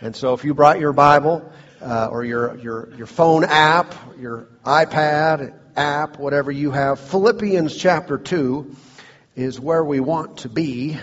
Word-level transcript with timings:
And 0.00 0.14
so 0.14 0.32
if 0.34 0.44
you 0.44 0.54
brought 0.54 0.78
your 0.78 0.92
Bible 0.92 1.50
uh, 1.82 2.08
or 2.10 2.24
your, 2.24 2.56
your, 2.58 2.88
your 2.96 3.06
phone 3.06 3.42
app, 3.42 3.94
your 4.18 4.46
iPad 4.64 5.54
app, 5.74 6.18
whatever 6.18 6.52
you 6.52 6.70
have, 6.70 7.00
Philippians 7.00 7.76
chapter 7.76 8.16
2 8.16 8.76
is 9.34 9.58
where 9.58 9.84
we 9.84 9.98
want 9.98 10.38
to 10.38 10.48
be. 10.48 10.96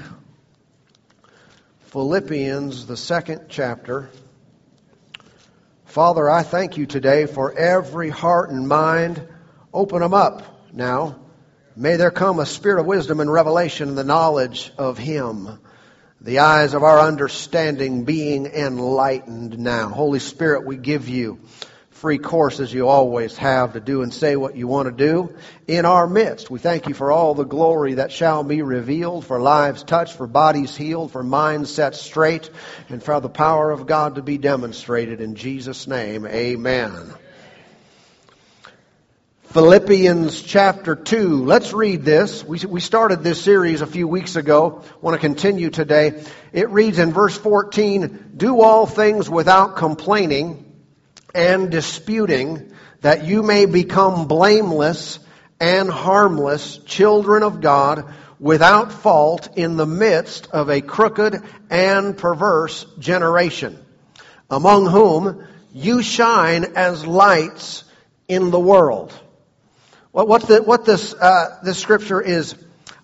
Philippians, 1.88 2.86
the 2.86 2.96
second 2.96 3.48
chapter. 3.50 4.10
Father, 5.86 6.30
I 6.30 6.44
thank 6.44 6.78
you 6.78 6.86
today 6.86 7.26
for 7.26 7.52
every 7.52 8.10
heart 8.10 8.50
and 8.50 8.66
mind. 8.68 9.28
Open 9.74 10.00
them 10.00 10.14
up 10.14 10.72
now. 10.74 11.20
May 11.76 11.98
there 11.98 12.12
come 12.12 12.40
a 12.40 12.46
spirit 12.46 12.80
of 12.80 12.86
wisdom 12.86 13.20
and 13.20 13.32
revelation 13.32 13.90
and 13.90 13.98
the 13.98 14.06
knowledge 14.06 14.72
of 14.78 14.98
Him 14.98 15.60
the 16.22 16.40
eyes 16.40 16.74
of 16.74 16.84
our 16.84 17.00
understanding 17.00 18.04
being 18.04 18.46
enlightened 18.46 19.60
now. 19.60 19.90
Holy 19.90 20.20
Spirit, 20.20 20.66
we 20.66 20.78
give 20.78 21.10
you 21.10 21.40
free 21.90 22.18
course 22.18 22.60
as 22.60 22.74
you 22.74 22.88
always 22.88 23.38
have 23.38 23.74
to 23.74 23.80
do 23.80 24.02
and 24.02 24.14
say 24.14 24.36
what 24.36 24.56
you 24.56 24.68
want 24.68 24.86
to 24.86 24.92
do 24.92 25.34
in 25.68 25.86
our 25.86 26.08
midst. 26.08 26.50
We 26.50 26.60
thank 26.60 26.88
you 26.88 26.94
for 26.94 27.12
all 27.12 27.34
the 27.34 27.46
glory 27.46 27.96
that 27.96 28.12
shall 28.12 28.44
be 28.44 28.62
revealed, 28.62 29.26
for 29.26 29.40
lives 29.40 29.84
touched, 29.84 30.16
for 30.16 30.28
bodies 30.28 30.76
healed, 30.76 31.12
for 31.12 31.24
minds 31.24 31.74
set 31.74 31.96
straight, 31.96 32.50
and 32.90 33.02
for 33.02 33.20
the 33.20 33.30
power 33.30 33.72
of 33.72 33.88
God 33.88 34.16
to 34.16 34.22
be 34.22 34.38
demonstrated 34.38 35.22
in 35.22 35.36
Jesus' 35.36 35.88
name. 35.88 36.26
Amen. 36.28 37.14
Philippians 39.56 40.42
chapter 40.42 40.98
2. 40.98 41.46
Let's 41.46 41.72
read 41.72 42.04
this. 42.04 42.44
We, 42.44 42.60
we 42.68 42.82
started 42.82 43.24
this 43.24 43.42
series 43.42 43.80
a 43.80 43.88
few 43.88 44.06
weeks 44.06 44.36
ago. 44.36 44.84
want 45.00 45.16
to 45.16 45.26
continue 45.26 45.70
today. 45.70 46.26
It 46.52 46.70
reads 46.72 47.00
in 47.00 47.14
verse 47.14 47.38
14, 47.38 48.34
Do 48.36 48.60
all 48.60 48.86
things 48.86 49.30
without 49.30 49.78
complaining 49.78 50.76
and 51.34 51.72
disputing, 51.72 52.74
that 53.00 53.24
you 53.24 53.44
may 53.44 53.66
become 53.66 54.28
blameless 54.28 55.20
and 55.62 55.90
harmless 55.90 56.80
children 56.80 57.42
of 57.42 57.62
God 57.62 58.14
without 58.42 58.92
fault 58.92 59.56
in 59.56 59.78
the 59.78 59.86
midst 59.86 60.50
of 60.52 60.70
a 60.70 60.82
crooked 60.82 61.42
and 61.70 62.18
perverse 62.18 62.86
generation, 63.00 63.80
among 64.50 64.88
whom 64.88 65.48
you 65.72 66.02
shine 66.02 66.74
as 66.76 67.08
lights 67.08 67.86
in 68.28 68.52
the 68.52 68.60
world 68.60 69.18
what, 70.24 70.48
the, 70.48 70.64
what 70.64 70.86
this, 70.86 71.14
uh, 71.14 71.60
this 71.62 71.78
scripture 71.78 72.22
is 72.22 72.56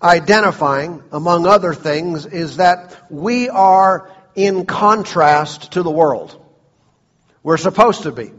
identifying, 0.02 1.02
among 1.12 1.46
other 1.46 1.74
things, 1.74 2.24
is 2.24 2.56
that 2.56 3.06
we 3.10 3.50
are 3.50 4.10
in 4.34 4.64
contrast 4.64 5.72
to 5.72 5.82
the 5.82 5.90
world. 5.90 6.42
We're 7.42 7.58
supposed 7.58 8.04
to 8.04 8.12
be. 8.12 8.32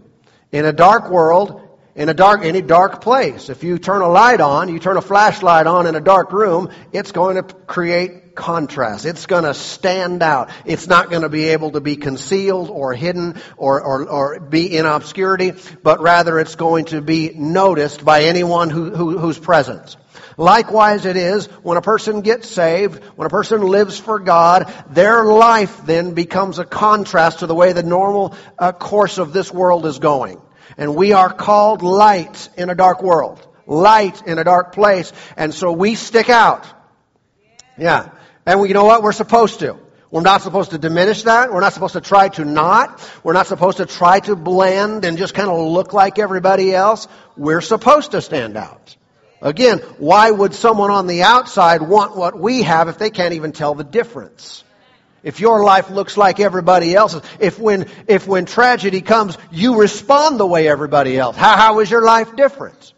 In 0.52 0.66
a 0.66 0.74
dark 0.74 1.12
world, 1.12 1.63
in 1.96 2.10
a 2.10 2.14
dark, 2.14 2.44
any 2.44 2.62
dark 2.62 3.02
place. 3.02 3.50
If 3.50 3.64
you 3.64 3.78
turn 3.78 4.02
a 4.02 4.10
light 4.10 4.42
on, 4.42 4.70
you 4.70 4.80
turn 4.80 4.98
a 4.98 5.02
flashlight 5.02 5.68
on 5.68 5.86
in 5.86 5.96
a 5.96 6.02
dark 6.02 6.32
room, 6.32 6.70
it's 6.92 7.12
going 7.12 7.36
to 7.36 7.44
create 7.44 8.36
contrast. 8.36 9.06
It's 9.06 9.28
going 9.28 9.44
to 9.44 9.54
stand 9.54 10.24
out. 10.24 10.50
It's 10.66 10.88
not 10.88 11.12
going 11.12 11.22
to 11.22 11.30
be 11.30 11.50
able 11.50 11.72
to 11.72 11.82
be 11.82 11.96
concealed 11.96 12.70
or 12.70 12.94
hidden 12.94 13.40
or, 13.58 13.82
or, 13.82 14.10
or 14.10 14.40
be 14.40 14.76
in 14.76 14.88
obscurity, 14.88 15.54
but 15.84 16.02
rather 16.02 16.40
it's 16.40 16.56
going 16.56 16.86
to 16.86 17.02
be 17.02 17.32
noticed 17.36 18.04
by 18.04 18.24
anyone 18.24 18.72
who, 18.72 18.90
who, 18.90 19.18
who's 19.20 19.38
present. 19.38 19.98
Likewise 20.36 21.06
it 21.06 21.16
is 21.16 21.46
when 21.62 21.78
a 21.78 21.82
person 21.82 22.22
gets 22.22 22.50
saved, 22.50 23.04
when 23.16 23.28
a 23.28 23.30
person 23.30 23.62
lives 23.62 24.00
for 24.00 24.18
God, 24.18 24.74
their 24.90 25.24
life 25.26 25.86
then 25.86 26.16
becomes 26.16 26.58
a 26.58 26.66
contrast 26.66 27.40
to 27.40 27.48
the 27.48 27.54
way 27.54 27.74
the 27.74 27.84
normal 27.84 28.36
uh, 28.58 28.72
course 28.72 29.20
of 29.20 29.32
this 29.32 29.52
world 29.52 29.86
is 29.86 30.00
going. 30.00 30.42
And 30.78 30.96
we 30.96 31.14
are 31.14 31.32
called 31.32 31.82
light 31.82 32.50
in 32.58 32.70
a 32.70 32.76
dark 32.76 33.02
world. 33.02 33.46
Light 33.66 34.26
in 34.28 34.40
a 34.40 34.44
dark 34.44 34.74
place. 34.74 35.14
And 35.38 35.54
so 35.54 35.72
we 35.72 35.96
stick 35.96 36.30
out. 36.30 36.66
Yeah. 37.78 38.10
And 38.46 38.60
we, 38.60 38.68
you 38.68 38.74
know 38.74 38.86
what? 38.86 39.04
We're 39.04 39.14
supposed 39.14 39.60
to. 39.60 39.78
We're 40.12 40.22
not 40.22 40.44
supposed 40.44 40.72
to 40.72 40.78
diminish 40.78 41.24
that. 41.24 41.52
We're 41.52 41.62
not 41.62 41.74
supposed 41.74 41.94
to 41.94 42.02
try 42.02 42.30
to 42.30 42.46
not. 42.46 43.02
We're 43.24 43.34
not 43.34 43.48
supposed 43.48 43.78
to 43.78 43.88
try 43.88 44.20
to 44.20 44.36
blend 44.36 45.06
and 45.06 45.18
just 45.18 45.34
kind 45.34 45.50
of 45.50 45.60
look 45.60 45.92
like 45.92 46.20
everybody 46.20 46.74
else. 46.76 47.08
We're 47.36 47.62
supposed 47.62 48.12
to 48.12 48.22
stand 48.22 48.56
out. 48.56 48.96
Again, 49.42 49.80
why 49.98 50.30
would 50.30 50.54
someone 50.54 50.92
on 50.92 51.08
the 51.08 51.24
outside 51.24 51.82
want 51.82 52.16
what 52.16 52.40
we 52.40 52.62
have 52.62 52.90
if 52.90 53.00
they 53.00 53.10
can't 53.10 53.34
even 53.34 53.54
tell 53.54 53.74
the 53.74 53.84
difference? 53.84 54.64
If 55.24 55.40
your 55.40 55.64
life 55.64 55.90
looks 55.90 56.18
like 56.18 56.42
everybody 56.42 56.94
else's, 56.94 57.22
if 57.40 57.58
when, 57.58 57.88
if 58.08 58.28
when 58.28 58.46
tragedy 58.46 59.02
comes, 59.02 59.38
you 59.52 59.80
respond 59.80 60.38
the 60.40 60.46
way 60.46 60.68
everybody 60.68 61.18
else, 61.18 61.38
how, 61.38 61.56
how 61.56 61.80
is 61.80 61.90
your 61.90 62.04
life 62.04 62.36
different? 62.36 62.94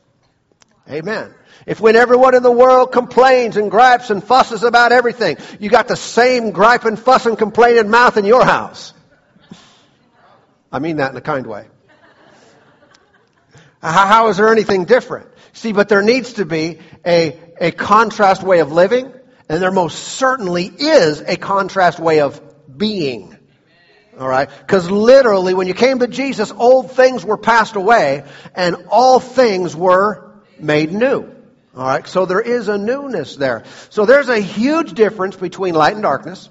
Amen. 0.89 1.33
If 1.67 1.79
when 1.79 1.95
everyone 1.95 2.35
in 2.35 2.43
the 2.43 2.51
world 2.51 2.91
complains 2.91 3.57
and 3.57 3.71
gripes 3.71 4.09
and 4.09 4.23
fusses 4.23 4.63
about 4.63 4.91
everything, 4.91 5.37
you 5.59 5.69
got 5.69 5.87
the 5.87 5.95
same 5.95 6.51
gripe 6.51 6.85
and 6.85 6.97
fuss 6.97 7.25
and 7.25 7.37
complaining 7.37 7.89
mouth 7.89 8.17
in 8.17 8.25
your 8.25 8.43
house. 8.43 8.93
I 10.71 10.79
mean 10.79 10.97
that 10.97 11.11
in 11.11 11.17
a 11.17 11.21
kind 11.21 11.45
way. 11.45 11.67
How, 13.81 14.07
how 14.07 14.27
is 14.29 14.37
there 14.37 14.49
anything 14.49 14.85
different? 14.85 15.29
See, 15.53 15.73
but 15.73 15.89
there 15.89 16.01
needs 16.01 16.33
to 16.33 16.45
be 16.45 16.79
a, 17.05 17.39
a 17.61 17.71
contrast 17.71 18.43
way 18.43 18.59
of 18.59 18.71
living 18.71 19.13
and 19.47 19.61
there 19.61 19.71
most 19.71 19.99
certainly 19.99 20.65
is 20.65 21.21
a 21.21 21.37
contrast 21.37 21.99
way 21.99 22.21
of 22.21 22.41
being. 22.77 23.37
All 24.19 24.27
right? 24.27 24.49
Because 24.59 24.89
literally, 24.89 25.53
when 25.53 25.67
you 25.67 25.73
came 25.73 25.99
to 25.99 26.07
Jesus, 26.07 26.51
old 26.51 26.91
things 26.91 27.23
were 27.25 27.37
passed 27.37 27.75
away 27.75 28.23
and 28.55 28.87
all 28.89 29.19
things 29.19 29.75
were 29.75 30.31
made 30.57 30.91
new. 30.91 31.29
All 31.75 31.85
right? 31.85 32.07
So 32.07 32.25
there 32.25 32.41
is 32.41 32.69
a 32.69 32.77
newness 32.77 33.35
there. 33.35 33.65
So 33.89 34.05
there's 34.05 34.29
a 34.29 34.39
huge 34.39 34.93
difference 34.93 35.35
between 35.35 35.75
light 35.75 35.93
and 35.93 36.03
darkness. 36.03 36.49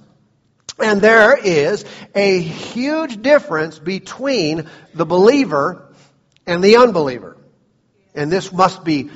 And 0.79 1.01
there 1.01 1.37
is 1.37 1.85
a 2.15 2.41
huge 2.41 3.23
difference 3.23 3.79
between 3.79 4.69
the 4.93 5.07
believer 5.07 5.95
and 6.47 6.63
the 6.63 6.77
unbeliever. 6.77 7.37
And 8.15 8.31
this 8.31 8.53
must 8.53 8.85
be 8.85 9.11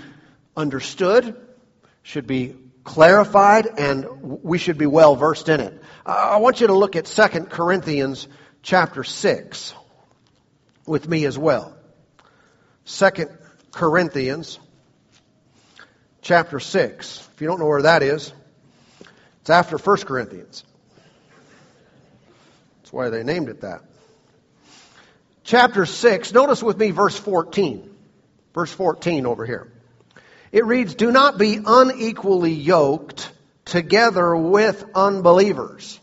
understood, 0.56 1.37
should 2.03 2.27
be 2.27 2.56
clarified, 2.88 3.66
and 3.76 4.43
we 4.43 4.56
should 4.56 4.78
be 4.78 4.87
well 4.87 5.15
versed 5.15 5.50
in 5.50 5.60
it. 5.60 5.82
I 6.06 6.38
want 6.38 6.62
you 6.62 6.69
to 6.69 6.75
look 6.75 6.97
at 6.97 7.04
2 7.04 7.28
Corinthians 7.44 8.26
chapter 8.62 9.04
6 9.04 9.75
with 10.87 11.06
me 11.06 11.26
as 11.26 11.37
well. 11.37 11.76
2 12.87 13.10
Corinthians 13.72 14.59
chapter 16.22 16.59
6. 16.59 17.28
If 17.34 17.41
you 17.43 17.47
don't 17.47 17.60
know 17.60 17.66
where 17.66 17.82
that 17.82 18.03
is, 18.03 18.32
it's 19.43 19.50
after 19.50 19.76
1 19.76 19.97
Corinthians. 19.99 20.65
That's 22.78 22.93
why 22.93 23.10
they 23.10 23.22
named 23.22 23.50
it 23.50 23.60
that. 23.60 23.82
Chapter 25.44 25.84
6, 25.84 26.32
notice 26.32 26.62
with 26.62 26.78
me 26.78 26.91
verse 26.91 27.19
14. 27.19 27.94
Verse 28.55 28.72
14 28.72 29.26
over 29.26 29.44
here. 29.44 29.70
It 30.53 30.64
reads, 30.64 30.94
Do 30.94 31.10
not 31.12 31.38
be 31.38 31.59
unequally 31.64 32.53
yoked 32.53 33.31
together 33.64 34.34
with 34.34 34.84
unbelievers. 34.94 36.00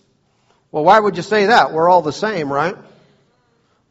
Well, 0.71 0.83
why 0.83 0.99
would 0.99 1.17
you 1.17 1.23
say 1.23 1.47
that? 1.47 1.71
We're 1.71 1.89
all 1.89 2.01
the 2.01 2.13
same, 2.13 2.51
right? 2.51 2.75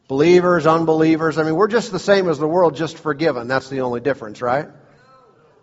Believers, 0.06 0.66
unbelievers. 0.66 1.38
I 1.38 1.44
mean, 1.44 1.56
we're 1.56 1.68
just 1.68 1.90
the 1.90 1.98
same 1.98 2.28
as 2.28 2.38
the 2.38 2.46
world, 2.46 2.76
just 2.76 2.98
forgiven. 2.98 3.48
That's 3.48 3.70
the 3.70 3.80
only 3.80 4.00
difference, 4.00 4.42
right? 4.42 4.68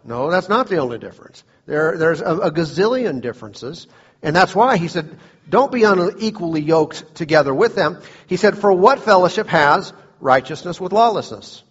No, 0.03 0.31
that's 0.31 0.49
not 0.49 0.67
the 0.67 0.77
only 0.77 0.97
difference. 0.97 1.43
There, 1.67 1.95
there's 1.97 2.21
a, 2.21 2.35
a 2.37 2.51
gazillion 2.51 3.21
differences. 3.21 3.87
And 4.23 4.35
that's 4.35 4.55
why 4.55 4.77
he 4.77 4.87
said, 4.87 5.17
don't 5.47 5.71
be 5.71 5.83
unequally 5.83 6.61
yoked 6.61 7.15
together 7.15 7.53
with 7.53 7.75
them. 7.75 8.01
He 8.27 8.37
said, 8.37 8.57
for 8.57 8.71
what 8.71 8.99
fellowship 8.99 9.47
has 9.47 9.93
righteousness 10.19 10.81
with 10.81 10.91
lawlessness? 10.91 11.63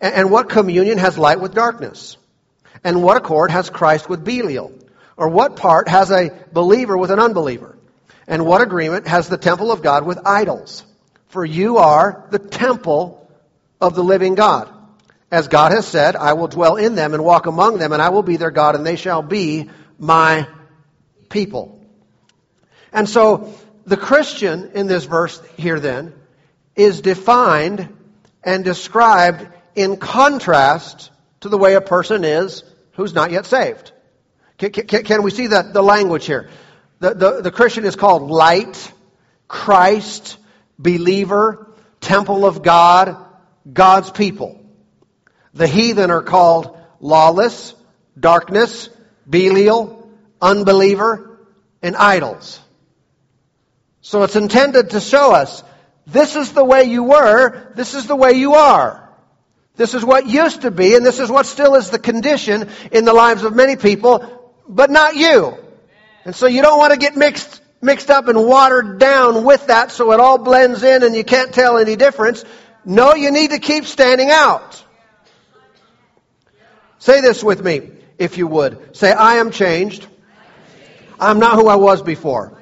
And 0.00 0.30
what 0.30 0.48
communion 0.48 0.98
has 0.98 1.18
light 1.18 1.40
with 1.40 1.54
darkness? 1.54 2.16
And 2.84 3.02
what 3.02 3.16
accord 3.16 3.50
has 3.50 3.70
Christ 3.70 4.08
with 4.08 4.24
Belial? 4.24 4.72
Or 5.16 5.28
what 5.28 5.56
part 5.56 5.88
has 5.88 6.10
a 6.10 6.30
believer 6.52 6.96
with 6.96 7.10
an 7.10 7.18
unbeliever? 7.18 7.76
And 8.26 8.44
what 8.46 8.60
agreement 8.60 9.06
has 9.08 9.28
the 9.28 9.38
temple 9.38 9.72
of 9.72 9.82
God 9.82 10.04
with 10.04 10.26
idols? 10.26 10.84
For 11.28 11.44
you 11.44 11.78
are 11.78 12.26
the 12.30 12.38
temple 12.38 13.28
of 13.80 13.94
the 13.94 14.04
living 14.04 14.34
God. 14.34 14.72
As 15.30 15.48
God 15.48 15.72
has 15.72 15.86
said, 15.86 16.16
I 16.16 16.34
will 16.34 16.48
dwell 16.48 16.76
in 16.76 16.94
them 16.94 17.14
and 17.14 17.24
walk 17.24 17.46
among 17.46 17.78
them, 17.78 17.92
and 17.92 18.00
I 18.00 18.08
will 18.08 18.22
be 18.22 18.36
their 18.36 18.50
God, 18.50 18.74
and 18.74 18.86
they 18.86 18.96
shall 18.96 19.22
be 19.22 19.68
my 19.98 20.46
people. 21.28 21.84
And 22.92 23.08
so, 23.08 23.52
the 23.84 23.96
Christian 23.96 24.70
in 24.74 24.86
this 24.86 25.04
verse 25.04 25.40
here 25.56 25.80
then 25.80 26.14
is 26.76 27.00
defined 27.00 27.94
and 28.42 28.64
described 28.64 29.46
in 29.78 29.96
contrast 29.96 31.10
to 31.40 31.48
the 31.48 31.56
way 31.56 31.74
a 31.74 31.80
person 31.80 32.24
is 32.24 32.64
who's 32.92 33.14
not 33.14 33.30
yet 33.30 33.46
saved. 33.46 33.92
Can, 34.58 34.72
can, 34.72 35.04
can 35.04 35.22
we 35.22 35.30
see 35.30 35.46
the, 35.46 35.62
the 35.62 35.82
language 35.82 36.26
here? 36.26 36.50
The, 36.98 37.14
the, 37.14 37.42
the 37.42 37.50
Christian 37.52 37.84
is 37.84 37.94
called 37.94 38.28
light, 38.28 38.92
Christ, 39.46 40.36
believer, 40.78 41.72
temple 42.00 42.44
of 42.44 42.62
God, 42.62 43.16
God's 43.72 44.10
people. 44.10 44.60
The 45.54 45.68
heathen 45.68 46.10
are 46.10 46.22
called 46.22 46.76
lawless, 47.00 47.74
darkness, 48.18 48.90
Belial, 49.28 50.10
unbeliever, 50.40 51.38
and 51.82 51.94
idols. 51.94 52.58
So 54.00 54.24
it's 54.24 54.36
intended 54.36 54.90
to 54.90 55.00
show 55.00 55.32
us 55.32 55.62
this 56.06 56.34
is 56.34 56.52
the 56.52 56.64
way 56.64 56.84
you 56.84 57.04
were, 57.04 57.72
this 57.74 57.94
is 57.94 58.06
the 58.06 58.16
way 58.16 58.32
you 58.32 58.54
are. 58.54 59.07
This 59.78 59.94
is 59.94 60.04
what 60.04 60.26
used 60.26 60.62
to 60.62 60.72
be, 60.72 60.96
and 60.96 61.06
this 61.06 61.20
is 61.20 61.30
what 61.30 61.46
still 61.46 61.76
is 61.76 61.88
the 61.88 62.00
condition 62.00 62.68
in 62.90 63.04
the 63.04 63.12
lives 63.12 63.44
of 63.44 63.54
many 63.54 63.76
people, 63.76 64.52
but 64.68 64.90
not 64.90 65.14
you. 65.14 65.56
And 66.24 66.34
so 66.34 66.46
you 66.46 66.62
don't 66.62 66.78
want 66.78 66.92
to 66.92 66.98
get 66.98 67.16
mixed, 67.16 67.62
mixed 67.80 68.10
up 68.10 68.26
and 68.26 68.44
watered 68.44 68.98
down 68.98 69.44
with 69.44 69.68
that 69.68 69.92
so 69.92 70.10
it 70.10 70.18
all 70.18 70.36
blends 70.36 70.82
in 70.82 71.04
and 71.04 71.14
you 71.14 71.22
can't 71.22 71.54
tell 71.54 71.78
any 71.78 71.94
difference. 71.94 72.44
No, 72.84 73.14
you 73.14 73.30
need 73.30 73.52
to 73.52 73.60
keep 73.60 73.84
standing 73.84 74.30
out. 74.30 74.84
Say 76.98 77.20
this 77.20 77.44
with 77.44 77.62
me, 77.62 77.92
if 78.18 78.36
you 78.36 78.48
would. 78.48 78.96
Say, 78.96 79.12
I 79.12 79.36
am 79.36 79.52
changed. 79.52 80.04
I'm 81.20 81.38
not 81.38 81.54
who 81.54 81.68
I 81.68 81.76
was 81.76 82.02
before. 82.02 82.60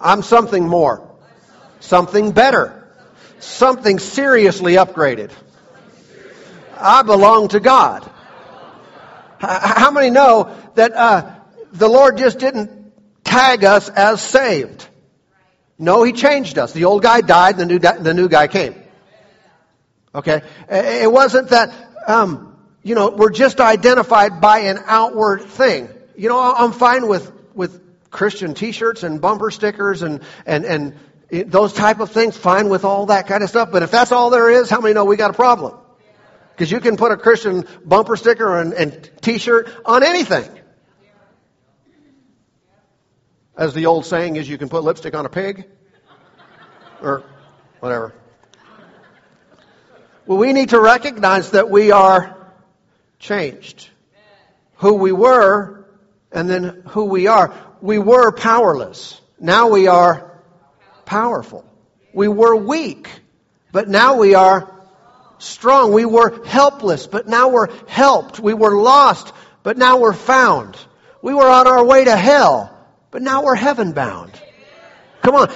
I'm 0.00 0.22
something 0.22 0.66
more. 0.66 1.08
Something 1.78 2.32
better. 2.32 2.88
Something 3.38 4.00
seriously 4.00 4.74
upgraded. 4.74 5.30
I 6.82 7.02
belong 7.02 7.48
to 7.48 7.60
God. 7.60 8.08
How 9.38 9.90
many 9.90 10.10
know 10.10 10.56
that 10.74 10.92
uh, 10.92 11.34
the 11.72 11.88
Lord 11.88 12.16
just 12.16 12.38
didn't 12.38 12.92
tag 13.24 13.64
us 13.64 13.88
as 13.88 14.20
saved? 14.20 14.86
No, 15.78 16.04
He 16.04 16.12
changed 16.12 16.58
us. 16.58 16.72
The 16.72 16.84
old 16.84 17.02
guy 17.02 17.22
died, 17.22 17.56
the 17.56 17.66
new, 17.66 17.78
the 17.78 18.14
new 18.14 18.28
guy 18.28 18.46
came. 18.46 18.74
Okay? 20.14 20.42
It 20.68 21.10
wasn't 21.10 21.48
that, 21.48 21.74
um, 22.06 22.56
you 22.82 22.94
know, 22.94 23.10
we're 23.10 23.30
just 23.30 23.60
identified 23.60 24.40
by 24.40 24.60
an 24.60 24.78
outward 24.86 25.42
thing. 25.42 25.88
You 26.16 26.28
know, 26.28 26.38
I'm 26.40 26.72
fine 26.72 27.08
with, 27.08 27.32
with 27.54 27.80
Christian 28.10 28.54
t-shirts 28.54 29.02
and 29.02 29.20
bumper 29.20 29.50
stickers 29.50 30.02
and, 30.02 30.20
and, 30.46 30.64
and 30.64 30.94
those 31.50 31.72
type 31.72 32.00
of 32.00 32.10
things, 32.10 32.36
fine 32.36 32.68
with 32.68 32.84
all 32.84 33.06
that 33.06 33.26
kind 33.26 33.42
of 33.42 33.48
stuff. 33.48 33.70
But 33.72 33.82
if 33.82 33.90
that's 33.90 34.12
all 34.12 34.30
there 34.30 34.50
is, 34.50 34.68
how 34.68 34.80
many 34.80 34.94
know 34.94 35.04
we 35.04 35.16
got 35.16 35.30
a 35.30 35.34
problem? 35.34 35.78
Because 36.62 36.70
you 36.70 36.78
can 36.78 36.96
put 36.96 37.10
a 37.10 37.16
Christian 37.16 37.66
bumper 37.84 38.14
sticker 38.14 38.60
and, 38.60 38.72
and 38.72 39.10
t-shirt 39.20 39.68
on 39.84 40.04
anything. 40.04 40.48
As 43.56 43.74
the 43.74 43.86
old 43.86 44.06
saying 44.06 44.36
is, 44.36 44.48
you 44.48 44.58
can 44.58 44.68
put 44.68 44.84
lipstick 44.84 45.12
on 45.16 45.26
a 45.26 45.28
pig. 45.28 45.64
Or 47.02 47.24
whatever. 47.80 48.14
Well, 50.24 50.38
we 50.38 50.52
need 50.52 50.68
to 50.68 50.80
recognize 50.80 51.50
that 51.50 51.68
we 51.68 51.90
are 51.90 52.36
changed. 53.18 53.90
Who 54.76 54.94
we 54.94 55.10
were 55.10 55.84
and 56.30 56.48
then 56.48 56.84
who 56.90 57.06
we 57.06 57.26
are. 57.26 57.52
We 57.80 57.98
were 57.98 58.30
powerless. 58.30 59.20
Now 59.40 59.66
we 59.66 59.88
are 59.88 60.40
powerful. 61.06 61.64
We 62.14 62.28
were 62.28 62.54
weak, 62.54 63.08
but 63.72 63.88
now 63.88 64.14
we 64.14 64.36
are 64.36 64.71
strong. 65.42 65.92
We 65.92 66.04
were 66.04 66.44
helpless, 66.46 67.06
but 67.06 67.26
now 67.26 67.48
we're 67.48 67.68
helped. 67.86 68.40
We 68.40 68.54
were 68.54 68.74
lost, 68.76 69.32
but 69.62 69.76
now 69.76 69.98
we're 69.98 70.12
found. 70.12 70.76
We 71.20 71.34
were 71.34 71.48
on 71.48 71.66
our 71.66 71.84
way 71.84 72.04
to 72.04 72.16
hell, 72.16 72.76
but 73.10 73.22
now 73.22 73.44
we're 73.44 73.54
heaven 73.54 73.92
bound. 73.92 74.32
Come 75.22 75.36
on. 75.36 75.52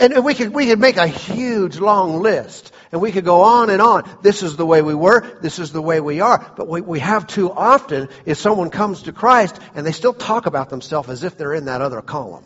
And 0.00 0.24
we 0.24 0.34
could, 0.34 0.54
we 0.54 0.66
could 0.66 0.78
make 0.78 0.96
a 0.96 1.08
huge 1.08 1.78
long 1.78 2.20
list. 2.20 2.72
And 2.92 3.00
we 3.00 3.10
could 3.10 3.24
go 3.24 3.40
on 3.40 3.70
and 3.70 3.82
on. 3.82 4.08
This 4.22 4.42
is 4.42 4.56
the 4.56 4.66
way 4.66 4.80
we 4.82 4.94
were. 4.94 5.38
This 5.40 5.58
is 5.58 5.72
the 5.72 5.82
way 5.82 6.00
we 6.00 6.20
are. 6.20 6.52
But 6.56 6.68
what 6.68 6.86
we 6.86 7.00
have 7.00 7.26
too 7.26 7.50
often 7.50 8.10
is 8.26 8.38
someone 8.38 8.70
comes 8.70 9.04
to 9.04 9.12
Christ 9.12 9.58
and 9.74 9.84
they 9.84 9.92
still 9.92 10.12
talk 10.12 10.46
about 10.46 10.68
themselves 10.68 11.08
as 11.08 11.24
if 11.24 11.36
they're 11.36 11.54
in 11.54 11.64
that 11.64 11.80
other 11.80 12.02
column. 12.02 12.44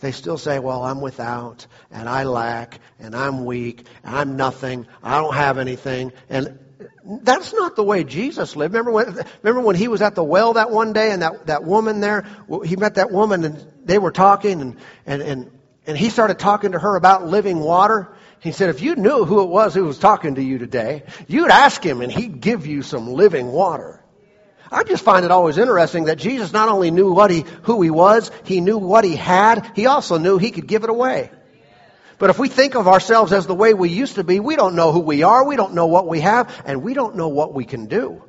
They 0.00 0.12
still 0.12 0.38
say, 0.38 0.58
well, 0.58 0.82
I'm 0.82 1.00
without 1.00 1.66
and 1.90 2.08
I 2.08 2.24
lack 2.24 2.80
and 2.98 3.14
I'm 3.14 3.44
weak 3.44 3.86
and 4.02 4.16
I'm 4.16 4.36
nothing. 4.36 4.86
I 5.02 5.20
don't 5.20 5.34
have 5.34 5.58
anything. 5.58 6.12
And 6.28 6.58
that's 7.04 7.52
not 7.52 7.76
the 7.76 7.84
way 7.84 8.04
Jesus 8.04 8.56
lived. 8.56 8.74
Remember 8.74 8.92
when, 8.92 9.24
remember 9.42 9.60
when 9.66 9.76
he 9.76 9.88
was 9.88 10.02
at 10.02 10.14
the 10.14 10.24
well 10.24 10.54
that 10.54 10.70
one 10.70 10.92
day 10.92 11.12
and 11.12 11.22
that, 11.22 11.46
that 11.46 11.64
woman 11.64 12.00
there, 12.00 12.26
he 12.64 12.76
met 12.76 12.94
that 12.94 13.10
woman 13.10 13.44
and 13.44 13.66
they 13.84 13.98
were 13.98 14.12
talking 14.12 14.60
and, 14.60 14.76
and, 15.06 15.22
and, 15.22 15.50
and 15.86 15.98
he 15.98 16.10
started 16.10 16.38
talking 16.38 16.72
to 16.72 16.78
her 16.78 16.96
about 16.96 17.26
living 17.26 17.58
water. 17.58 18.14
He 18.40 18.52
said, 18.52 18.70
if 18.70 18.80
you 18.80 18.96
knew 18.96 19.24
who 19.24 19.42
it 19.42 19.48
was 19.48 19.74
who 19.74 19.84
was 19.84 19.98
talking 19.98 20.36
to 20.36 20.42
you 20.42 20.58
today, 20.58 21.02
you'd 21.28 21.50
ask 21.50 21.84
him 21.84 22.00
and 22.00 22.10
he'd 22.10 22.40
give 22.40 22.66
you 22.66 22.82
some 22.82 23.12
living 23.12 23.48
water. 23.48 23.99
I 24.72 24.84
just 24.84 25.04
find 25.04 25.24
it 25.24 25.30
always 25.30 25.58
interesting 25.58 26.04
that 26.04 26.18
Jesus 26.18 26.52
not 26.52 26.68
only 26.68 26.90
knew 26.90 27.12
what 27.12 27.30
he, 27.30 27.44
who 27.62 27.82
he 27.82 27.90
was, 27.90 28.30
he 28.44 28.60
knew 28.60 28.78
what 28.78 29.04
he 29.04 29.16
had, 29.16 29.72
he 29.74 29.86
also 29.86 30.16
knew 30.16 30.38
he 30.38 30.52
could 30.52 30.66
give 30.66 30.84
it 30.84 30.90
away. 30.90 31.30
But 32.18 32.30
if 32.30 32.38
we 32.38 32.48
think 32.48 32.76
of 32.76 32.86
ourselves 32.86 33.32
as 33.32 33.46
the 33.46 33.54
way 33.54 33.74
we 33.74 33.88
used 33.88 34.16
to 34.16 34.24
be, 34.24 34.38
we 34.38 34.54
don't 34.54 34.76
know 34.76 34.92
who 34.92 35.00
we 35.00 35.22
are, 35.22 35.44
we 35.44 35.56
don't 35.56 35.74
know 35.74 35.86
what 35.86 36.06
we 36.06 36.20
have, 36.20 36.62
and 36.66 36.82
we 36.82 36.94
don't 36.94 37.16
know 37.16 37.28
what 37.28 37.54
we 37.54 37.64
can 37.64 37.86
do. 37.86 38.22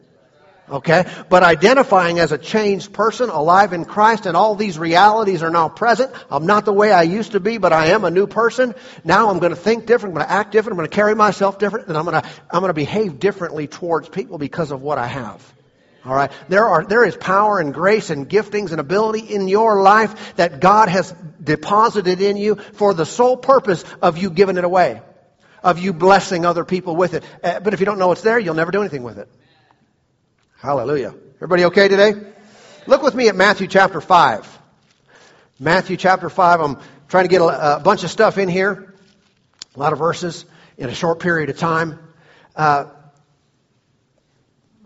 Okay? 0.70 1.06
But 1.30 1.44
identifying 1.44 2.18
as 2.18 2.32
a 2.32 2.38
changed 2.38 2.94
person, 2.94 3.30
alive 3.30 3.74
in 3.74 3.84
Christ, 3.84 4.26
and 4.26 4.38
all 4.38 4.56
these 4.56 4.80
realities 4.80 5.44
are 5.44 5.50
now 5.50 5.68
present. 5.68 6.12
I'm 6.32 6.46
not 6.46 6.64
the 6.64 6.74
way 6.74 6.92
I 6.92 7.04
used 7.04 7.34
to 7.34 7.42
be, 7.42 7.58
but 7.58 7.74
I 7.74 7.88
am 7.88 8.06
a 8.06 8.10
new 8.10 8.26
person. 8.26 8.74
Now 9.04 9.30
I'm 9.30 9.40
going 9.40 9.52
to 9.52 9.58
think 9.58 9.86
different, 9.86 10.16
I'm 10.16 10.20
going 10.20 10.28
to 10.28 10.34
act 10.34 10.54
different, 10.54 10.74
I'm 10.74 10.78
going 10.78 10.90
to 10.90 10.96
carry 10.96 11.14
myself 11.14 11.60
different, 11.60 11.88
and 11.88 11.98
I'm 11.98 12.06
going 12.06 12.22
to, 12.22 12.28
I'm 12.50 12.62
going 12.62 12.70
to 12.70 12.74
behave 12.74 13.20
differently 13.20 13.68
towards 13.68 14.08
people 14.08 14.38
because 14.38 14.72
of 14.72 14.82
what 14.82 14.98
I 14.98 15.08
have. 15.08 15.61
All 16.04 16.16
right. 16.16 16.32
There 16.50 16.66
are, 16.66 16.84
there 16.84 17.04
is 17.04 17.16
power 17.16 17.60
and 17.60 17.74
grace 17.74 18.10
and 18.10 18.28
giftings 18.28 18.72
and 18.72 18.80
ability 18.80 19.20
in 19.20 19.48
your 19.48 19.82
life 19.82 20.36
that 20.36 20.60
God 20.60 20.90
has 20.90 21.14
deposited 21.44 22.22
in 22.22 22.38
you 22.38 22.56
for 22.56 22.94
the 22.94 23.06
sole 23.06 23.38
purpose 23.38 23.84
of 24.02 24.18
you 24.18 24.32
giving 24.32 24.58
it 24.58 24.64
away, 24.64 25.02
of 25.64 25.78
you 25.78 25.94
blessing 25.94 26.46
other 26.46 26.66
people 26.66 26.96
with 26.96 27.14
it. 27.14 27.24
Uh, 27.44 27.60
but 27.60 27.74
if 27.74 27.80
you 27.80 27.86
don't 27.86 28.00
know 28.00 28.12
it's 28.12 28.22
there, 28.22 28.40
you'll 28.40 28.56
never 28.56 28.72
do 28.72 28.82
anything 28.82 29.04
with 29.04 29.20
it. 29.20 29.30
Hallelujah. 30.58 31.14
Everybody 31.36 31.66
okay 31.66 31.88
today? 31.88 32.14
Look 32.88 33.04
with 33.04 33.14
me 33.14 33.28
at 33.28 33.36
Matthew 33.36 33.68
chapter 33.68 34.02
5. 34.02 34.60
Matthew 35.60 35.98
chapter 35.98 36.30
5. 36.30 36.62
I'm 36.62 36.78
trying 37.10 37.26
to 37.26 37.30
get 37.30 37.42
a, 37.42 37.76
a 37.76 37.80
bunch 37.80 38.04
of 38.04 38.10
stuff 38.10 38.40
in 38.40 38.50
here, 38.50 38.96
a 39.76 39.80
lot 39.80 39.94
of 39.94 40.00
verses 40.00 40.46
in 40.78 40.90
a 40.90 40.96
short 40.96 41.20
period 41.20 41.52
of 41.52 41.60
time. 41.60 42.00
Uh, 42.56 42.86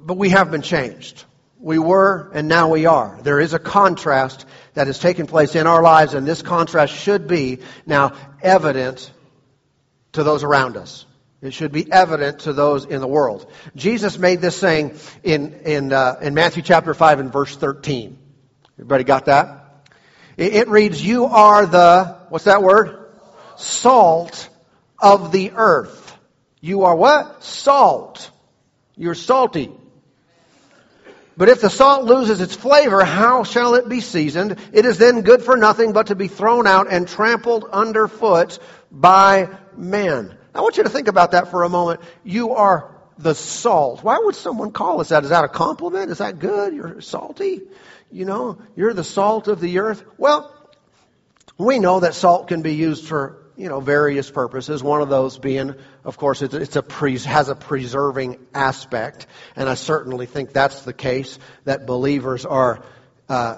but 0.05 0.17
we 0.17 0.29
have 0.29 0.51
been 0.51 0.61
changed. 0.61 1.23
We 1.59 1.79
were 1.79 2.29
and 2.33 2.47
now 2.47 2.69
we 2.69 2.85
are. 2.85 3.19
There 3.23 3.39
is 3.39 3.53
a 3.53 3.59
contrast 3.59 4.45
that 4.75 4.87
has 4.87 4.99
taken 4.99 5.25
place 5.25 5.55
in 5.55 5.65
our 5.65 5.81
lives, 5.81 6.13
and 6.13 6.27
this 6.27 6.41
contrast 6.41 6.93
should 6.93 7.27
be 7.27 7.59
now 7.87 8.13
evident 8.41 9.11
to 10.11 10.23
those 10.23 10.43
around 10.43 10.77
us. 10.77 11.05
It 11.41 11.53
should 11.53 11.71
be 11.71 11.91
evident 11.91 12.41
to 12.41 12.53
those 12.53 12.85
in 12.85 13.01
the 13.01 13.07
world. 13.07 13.51
Jesus 13.75 14.17
made 14.17 14.41
this 14.41 14.55
saying 14.55 14.97
in, 15.23 15.53
in, 15.65 15.91
uh, 15.91 16.17
in 16.21 16.33
Matthew 16.33 16.63
chapter 16.63 16.93
5 16.93 17.19
and 17.19 17.31
verse 17.31 17.55
13. 17.55 18.17
Everybody 18.77 19.03
got 19.03 19.25
that? 19.25 19.83
It, 20.37 20.55
it 20.55 20.67
reads, 20.67 21.05
You 21.05 21.25
are 21.25 21.65
the, 21.65 22.17
what's 22.29 22.45
that 22.45 22.63
word? 22.63 23.11
Salt 23.57 24.49
of 24.99 25.31
the 25.31 25.51
earth. 25.55 26.17
You 26.61 26.83
are 26.83 26.95
what? 26.95 27.43
Salt. 27.43 28.31
You're 28.95 29.15
salty. 29.15 29.71
But 31.37 31.49
if 31.49 31.61
the 31.61 31.69
salt 31.69 32.05
loses 32.05 32.39
its 32.39 32.55
flavor, 32.55 33.03
how 33.03 33.43
shall 33.43 33.75
it 33.75 33.89
be 33.89 33.99
seasoned? 33.99 34.57
It 34.71 34.85
is 34.85 34.97
then 34.97 35.21
good 35.21 35.43
for 35.43 35.57
nothing 35.57 35.91
but 35.91 36.07
to 36.07 36.15
be 36.15 36.29
thrown 36.29 36.65
out 36.65 36.87
and 36.89 37.07
trampled 37.07 37.65
underfoot 37.65 38.59
by 38.89 39.49
men. 39.75 40.37
I 40.53 40.61
want 40.61 40.77
you 40.77 40.83
to 40.83 40.89
think 40.89 41.09
about 41.09 41.31
that 41.31 41.51
for 41.51 41.63
a 41.63 41.69
moment. 41.69 41.99
You 42.23 42.53
are 42.53 42.95
the 43.17 43.35
salt. 43.35 44.03
Why 44.03 44.17
would 44.17 44.35
someone 44.35 44.71
call 44.71 45.01
us 45.01 45.09
that? 45.09 45.23
Is 45.23 45.29
that 45.29 45.43
a 45.43 45.49
compliment? 45.49 46.11
Is 46.11 46.19
that 46.19 46.39
good? 46.39 46.73
You're 46.73 47.01
salty? 47.01 47.61
You 48.11 48.23
know, 48.23 48.59
you're 48.75 48.93
the 48.93 49.03
salt 49.03 49.49
of 49.49 49.59
the 49.59 49.79
earth. 49.79 50.03
Well, 50.17 50.53
we 51.57 51.79
know 51.79 51.99
that 52.01 52.13
salt 52.13 52.47
can 52.47 52.61
be 52.61 52.75
used 52.75 53.07
for, 53.07 53.44
you 53.57 53.69
know, 53.69 53.79
various 53.79 54.29
purposes. 54.29 54.83
One 54.83 55.01
of 55.01 55.09
those 55.09 55.37
being, 55.37 55.75
of 56.03 56.17
course, 56.17 56.41
it's, 56.41 56.53
it's 56.53 56.75
a 56.75 56.83
pre- 56.83 57.17
has 57.19 57.49
a 57.49 57.55
preserving 57.55 58.37
aspect. 58.53 59.27
And 59.55 59.69
I 59.69 59.75
certainly 59.75 60.25
think 60.25 60.51
that's 60.51 60.81
the 60.81 60.93
case, 60.93 61.39
that 61.63 61.85
believers 61.85 62.45
are 62.45 62.83
uh, 63.29 63.57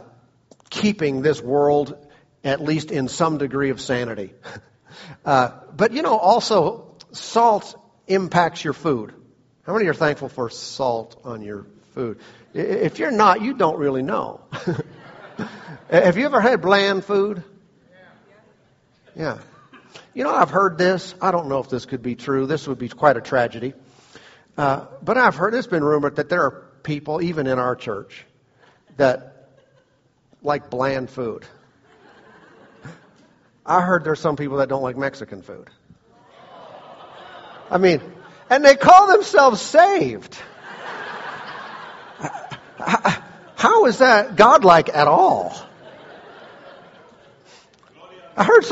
keeping 0.69 1.21
this 1.21 1.41
world 1.41 1.97
at 2.43 2.61
least 2.61 2.91
in 2.91 3.07
some 3.07 3.37
degree 3.37 3.69
of 3.69 3.81
sanity. 3.81 4.33
Uh, 5.25 5.51
but 5.75 5.91
you 5.91 6.01
know, 6.01 6.17
also 6.17 6.95
salt 7.11 7.75
impacts 8.07 8.63
your 8.63 8.73
food. 8.73 9.13
How 9.63 9.73
many 9.73 9.85
are 9.87 9.93
thankful 9.93 10.29
for 10.29 10.49
salt 10.49 11.19
on 11.23 11.41
your 11.41 11.67
food? 11.93 12.19
If 12.53 12.97
you're 12.97 13.11
not, 13.11 13.41
you 13.41 13.53
don't 13.53 13.77
really 13.77 14.01
know. 14.01 14.41
Have 15.91 16.17
you 16.17 16.25
ever 16.25 16.41
had 16.41 16.61
bland 16.61 17.05
food? 17.05 17.43
Yeah. 19.15 19.37
You 20.17 20.23
know, 20.23 20.33
I've 20.33 20.49
heard 20.49 20.79
this. 20.79 21.13
I 21.21 21.29
don't 21.29 21.47
know 21.47 21.59
if 21.59 21.69
this 21.69 21.85
could 21.85 22.01
be 22.01 22.15
true. 22.15 22.47
This 22.47 22.67
would 22.67 22.79
be 22.79 22.89
quite 22.89 23.17
a 23.17 23.21
tragedy. 23.21 23.75
Uh, 24.57 24.87
but 25.03 25.15
I've 25.15 25.35
heard 25.35 25.53
it's 25.53 25.67
been 25.67 25.83
rumored 25.83 26.15
that 26.15 26.27
there 26.27 26.41
are 26.41 26.65
people, 26.81 27.21
even 27.21 27.45
in 27.45 27.59
our 27.59 27.75
church, 27.75 28.25
that 28.95 29.47
like 30.41 30.71
bland 30.71 31.11
food. 31.11 31.45
I 33.63 33.81
heard 33.81 34.03
there's 34.03 34.19
some 34.19 34.37
people 34.37 34.57
that 34.57 34.69
don't 34.69 34.81
like 34.81 34.97
Mexican 34.97 35.43
food. 35.43 35.69
I 37.69 37.77
mean, 37.77 38.01
and 38.49 38.65
they 38.65 38.75
call 38.75 39.05
themselves 39.05 39.61
saved. 39.61 40.35
How 43.55 43.85
is 43.85 43.99
that 43.99 44.35
godlike 44.35 44.89
at 44.89 45.07
all? 45.07 45.66
I 48.39 48.43
heard, 48.43 48.63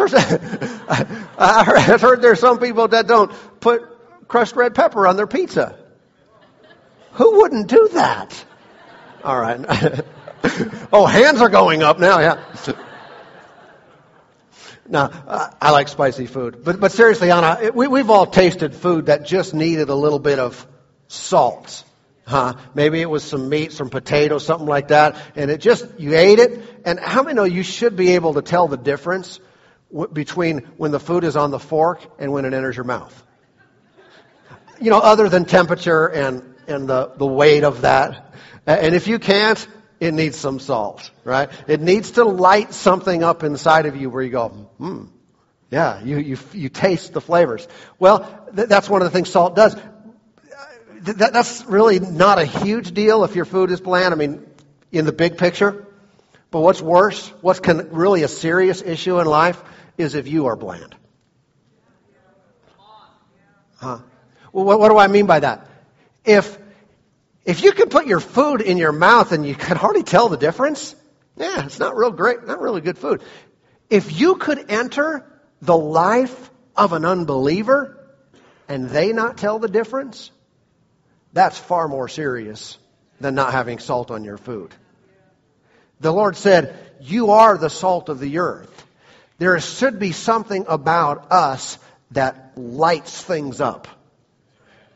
I 1.40 1.98
heard 1.98 2.22
there's 2.22 2.40
some 2.40 2.60
people 2.60 2.88
that 2.90 3.08
don't 3.08 3.32
put 3.60 4.28
crushed 4.28 4.56
red 4.56 4.76
pepper 4.76 5.08
on 5.08 5.16
their 5.16 5.28
pizza. 5.28 5.78
Who 7.14 7.38
wouldn't 7.38 7.68
do 7.68 7.90
that? 7.94 8.46
All 9.24 9.40
right. 9.40 9.60
oh, 10.94 11.06
hands 11.06 11.42
are 11.42 11.50
going 11.50 11.82
up 11.82 12.00
now, 12.00 12.20
yeah. 12.20 12.44
Now, 14.88 15.56
I 15.60 15.72
like 15.72 15.88
spicy 15.88 16.28
food. 16.28 16.64
But, 16.64 16.80
but 16.80 16.92
seriously, 16.92 17.32
Anna, 17.32 17.72
we, 17.74 17.88
we've 17.88 18.12
all 18.12 18.28
tasted 18.28 18.76
food 18.76 19.08
that 19.08 19.26
just 19.26 19.56
needed 19.56 19.90
a 19.90 19.96
little 19.96 20.20
bit 20.20 20.38
of 20.38 20.68
salt. 21.08 21.84
Huh? 22.28 22.54
Maybe 22.76 23.02
it 23.02 23.10
was 23.10 23.24
some 23.24 23.50
meat, 23.50 23.72
some 23.72 23.90
potatoes, 23.90 24.46
something 24.46 24.68
like 24.68 24.90
that. 24.90 25.16
And 25.36 25.50
it 25.50 25.60
just, 25.60 25.88
you 26.00 26.16
ate 26.16 26.38
it. 26.38 26.62
And 26.86 27.00
how 27.00 27.24
many 27.24 27.34
know 27.34 27.46
you 27.46 27.64
should 27.64 27.96
be 27.96 28.12
able 28.12 28.36
to 28.36 28.44
tell 28.44 28.68
the 28.68 28.78
difference 28.78 29.40
w- 29.96 30.14
between 30.14 30.60
when 30.78 30.92
the 30.92 31.00
food 31.00 31.24
is 31.24 31.36
on 31.36 31.50
the 31.50 31.60
fork 31.60 32.02
and 32.20 32.32
when 32.32 32.46
it 32.46 32.54
enters 32.54 32.76
your 32.76 32.86
mouth? 32.86 33.24
You 34.80 34.90
know, 34.90 35.00
other 35.00 35.30
than 35.30 35.46
temperature 35.46 36.06
and, 36.08 36.56
and 36.68 36.88
the, 36.88 37.14
the 37.16 37.26
weight 37.26 37.64
of 37.64 37.82
that. 37.82 38.34
And 38.68 38.94
if 38.94 39.08
you 39.08 39.20
can't, 39.20 39.66
it 40.00 40.14
needs 40.14 40.38
some 40.38 40.60
salt, 40.60 41.10
right? 41.24 41.50
It 41.68 41.80
needs 41.80 42.12
to 42.12 42.26
light 42.26 42.74
something 42.74 43.24
up 43.24 43.44
inside 43.44 43.86
of 43.86 43.96
you 43.96 44.10
where 44.10 44.22
you 44.22 44.32
go, 44.32 44.50
hmm, 44.50 45.06
yeah, 45.72 46.04
you, 46.04 46.18
you, 46.18 46.38
you 46.52 46.70
taste 46.70 47.14
the 47.14 47.22
flavors. 47.22 47.68
Well, 47.98 48.20
th- 48.54 48.68
that's 48.68 48.90
one 48.90 49.02
of 49.02 49.08
the 49.08 49.12
things 49.12 49.30
salt 49.30 49.56
does. 49.56 49.76
Th- 51.06 51.18
that's 51.18 51.64
really 51.66 52.00
not 52.00 52.40
a 52.40 52.46
huge 52.46 52.94
deal 52.94 53.24
if 53.24 53.36
your 53.36 53.46
food 53.46 53.72
is 53.72 53.80
bland. 53.80 54.14
I 54.14 54.18
mean, 54.18 54.46
in 54.92 55.06
the 55.06 55.14
big 55.14 55.38
picture. 55.38 55.86
But 56.52 56.62
what's 56.62 56.82
worse, 56.82 57.28
what's 57.42 57.60
con- 57.60 57.90
really 57.92 58.24
a 58.24 58.28
serious 58.28 58.82
issue 58.82 59.20
in 59.20 59.28
life 59.28 59.62
is 59.98 60.16
if 60.16 60.28
you 60.28 60.48
are 60.48 60.56
bland. 60.56 60.96
Huh? 63.78 64.00
Well, 64.52 64.66
what, 64.66 64.80
what 64.80 64.90
do 64.90 64.98
I 64.98 65.08
mean 65.08 65.26
by 65.26 65.40
that? 65.40 65.68
If 66.24 66.58
if 67.46 67.64
you 67.64 67.74
can 67.74 67.90
put 67.90 68.08
your 68.08 68.20
food 68.20 68.62
in 68.62 68.78
your 68.78 68.92
mouth 68.92 69.32
and 69.32 69.46
you 69.46 69.54
can 69.54 69.78
hardly 69.78 70.02
tell 70.02 70.30
the 70.30 70.38
difference, 70.38 70.96
yeah, 71.38 71.66
it's 71.66 71.80
not 71.80 71.96
real 71.96 72.12
great, 72.12 72.46
not 72.46 72.60
really 72.60 72.82
good 72.82 72.98
food. 72.98 73.22
If 73.90 74.20
you 74.20 74.36
could 74.36 74.72
enter 74.72 75.24
the 75.62 75.78
life 75.78 76.50
of 76.76 76.94
an 76.94 77.06
unbeliever 77.06 78.04
and 78.68 78.90
they 78.90 79.14
not 79.14 79.38
tell 79.38 79.60
the 79.60 79.68
difference, 79.68 80.32
that's 81.34 81.58
far 81.58 81.88
more 81.88 82.08
serious 82.08 82.80
than 83.20 83.36
not 83.36 83.52
having 83.52 83.78
salt 83.78 84.10
on 84.10 84.24
your 84.24 84.38
food. 84.38 84.74
The 86.00 86.12
Lord 86.12 86.36
said, 86.36 86.76
You 87.00 87.32
are 87.32 87.58
the 87.58 87.70
salt 87.70 88.10
of 88.10 88.20
the 88.20 88.40
earth. 88.40 88.75
There 89.38 89.60
should 89.60 90.00
be 90.00 90.12
something 90.12 90.66
about 90.68 91.32
us 91.32 91.78
that 92.12 92.54
lights 92.58 93.22
things 93.22 93.60
up. 93.60 93.88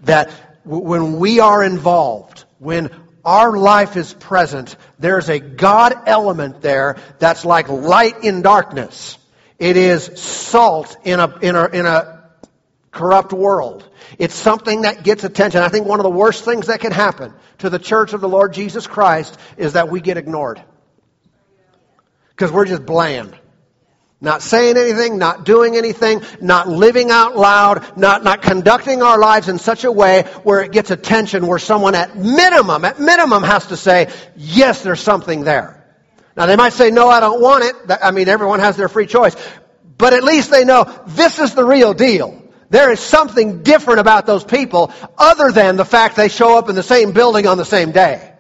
That 0.01 0.31
when 0.63 1.19
we 1.19 1.39
are 1.39 1.63
involved, 1.63 2.45
when 2.57 2.89
our 3.25 3.57
life 3.57 3.97
is 3.97 4.13
present, 4.13 4.75
there's 4.97 5.29
a 5.29 5.39
God 5.39 5.93
element 6.05 6.61
there 6.61 6.97
that's 7.19 7.43
like 7.43 7.67
light 7.67 8.23
in 8.23 8.41
darkness. 8.41 9.17
It 9.57 9.75
is 9.75 10.19
salt 10.21 10.95
in 11.03 11.19
a, 11.19 11.37
in 11.39 11.55
a, 11.55 11.65
in 11.67 11.85
a 11.85 12.29
corrupt 12.91 13.33
world. 13.33 13.87
It's 14.17 14.33
something 14.33 14.81
that 14.81 15.03
gets 15.03 15.23
attention. 15.23 15.61
I 15.61 15.69
think 15.69 15.85
one 15.85 15.99
of 15.99 16.03
the 16.03 16.09
worst 16.09 16.45
things 16.45 16.67
that 16.67 16.79
can 16.79 16.91
happen 16.91 17.33
to 17.59 17.69
the 17.69 17.79
church 17.79 18.13
of 18.13 18.21
the 18.21 18.29
Lord 18.29 18.53
Jesus 18.53 18.87
Christ 18.87 19.37
is 19.57 19.73
that 19.73 19.89
we 19.89 20.01
get 20.01 20.17
ignored. 20.17 20.61
Because 22.29 22.51
we're 22.51 22.65
just 22.65 22.85
bland. 22.85 23.37
Not 24.21 24.41
saying 24.41 24.75
anything, 24.75 25.17
not 25.17 25.45
doing 25.45 25.77
anything, 25.77 26.21
not 26.41 26.67
living 26.67 27.09
out 27.09 27.37
loud, 27.37 27.97
not, 27.97 28.21
not 28.23 28.41
conducting 28.41 29.01
our 29.01 29.17
lives 29.17 29.47
in 29.47 29.59
such 29.59 29.85
a 29.85 29.91
way 29.91 30.23
where 30.43 30.61
it 30.61 30.73
gets 30.73 30.91
attention, 30.91 31.47
where 31.47 31.59
someone 31.59 31.95
at 31.95 32.17
minimum, 32.17 32.83
at 32.83 32.99
minimum 32.99 33.43
has 33.43 33.67
to 33.67 33.77
say, 33.77 34.11
yes, 34.35 34.83
there's 34.83 34.99
something 34.99 35.45
there. 35.45 35.85
Now 36.35 36.47
they 36.47 36.57
might 36.57 36.73
say, 36.73 36.91
no, 36.91 37.07
I 37.07 37.21
don't 37.21 37.41
want 37.41 37.63
it. 37.63 37.97
I 38.01 38.11
mean, 38.11 38.27
everyone 38.27 38.59
has 38.59 38.75
their 38.75 38.89
free 38.89 39.07
choice. 39.07 39.35
But 39.97 40.13
at 40.13 40.23
least 40.23 40.51
they 40.51 40.65
know 40.65 40.83
this 41.07 41.39
is 41.39 41.55
the 41.55 41.63
real 41.63 41.93
deal. 41.93 42.41
There 42.69 42.91
is 42.91 42.99
something 42.99 43.63
different 43.63 43.99
about 43.99 44.25
those 44.25 44.43
people 44.43 44.93
other 45.17 45.51
than 45.51 45.75
the 45.75 45.85
fact 45.85 46.15
they 46.15 46.29
show 46.29 46.57
up 46.57 46.69
in 46.69 46.75
the 46.75 46.83
same 46.83 47.13
building 47.13 47.47
on 47.47 47.57
the 47.57 47.65
same 47.65 47.91
day. 47.91 48.33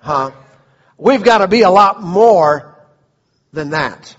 Huh? 0.00 0.30
We've 0.96 1.22
got 1.22 1.38
to 1.38 1.48
be 1.48 1.62
a 1.62 1.70
lot 1.70 2.02
more 2.02 2.76
than 3.52 3.70
that. 3.70 4.15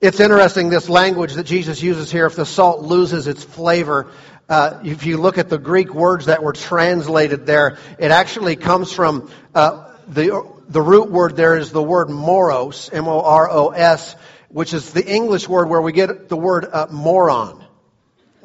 It's 0.00 0.20
interesting, 0.20 0.68
this 0.68 0.88
language 0.88 1.34
that 1.34 1.42
Jesus 1.42 1.82
uses 1.82 2.08
here, 2.08 2.26
if 2.26 2.36
the 2.36 2.46
salt 2.46 2.82
loses 2.82 3.26
its 3.26 3.42
flavor, 3.42 4.12
uh, 4.48 4.78
if 4.84 5.04
you 5.04 5.16
look 5.16 5.38
at 5.38 5.48
the 5.48 5.58
Greek 5.58 5.92
words 5.92 6.26
that 6.26 6.40
were 6.40 6.52
translated 6.52 7.46
there, 7.46 7.78
it 7.98 8.12
actually 8.12 8.54
comes 8.54 8.92
from 8.92 9.28
uh, 9.56 9.92
the, 10.06 10.48
the 10.68 10.80
root 10.80 11.10
word 11.10 11.34
there 11.34 11.56
is 11.56 11.72
the 11.72 11.82
word 11.82 12.10
moros, 12.10 12.88
M-O-R-O-S, 12.92 14.14
which 14.50 14.72
is 14.72 14.92
the 14.92 15.04
English 15.04 15.48
word 15.48 15.68
where 15.68 15.82
we 15.82 15.90
get 15.90 16.28
the 16.28 16.36
word 16.36 16.64
uh, 16.72 16.86
moron. 16.92 17.64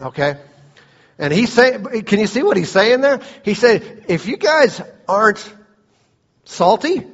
Okay? 0.01 0.37
And 1.19 1.31
he's 1.31 1.53
saying, 1.53 1.83
can 2.05 2.19
you 2.19 2.25
see 2.25 2.41
what 2.41 2.57
he's 2.57 2.71
saying 2.71 3.01
there? 3.01 3.21
He 3.45 3.53
said, 3.53 4.05
if 4.07 4.25
you 4.25 4.37
guys 4.37 4.81
aren't 5.07 5.53
salty, 6.45 7.05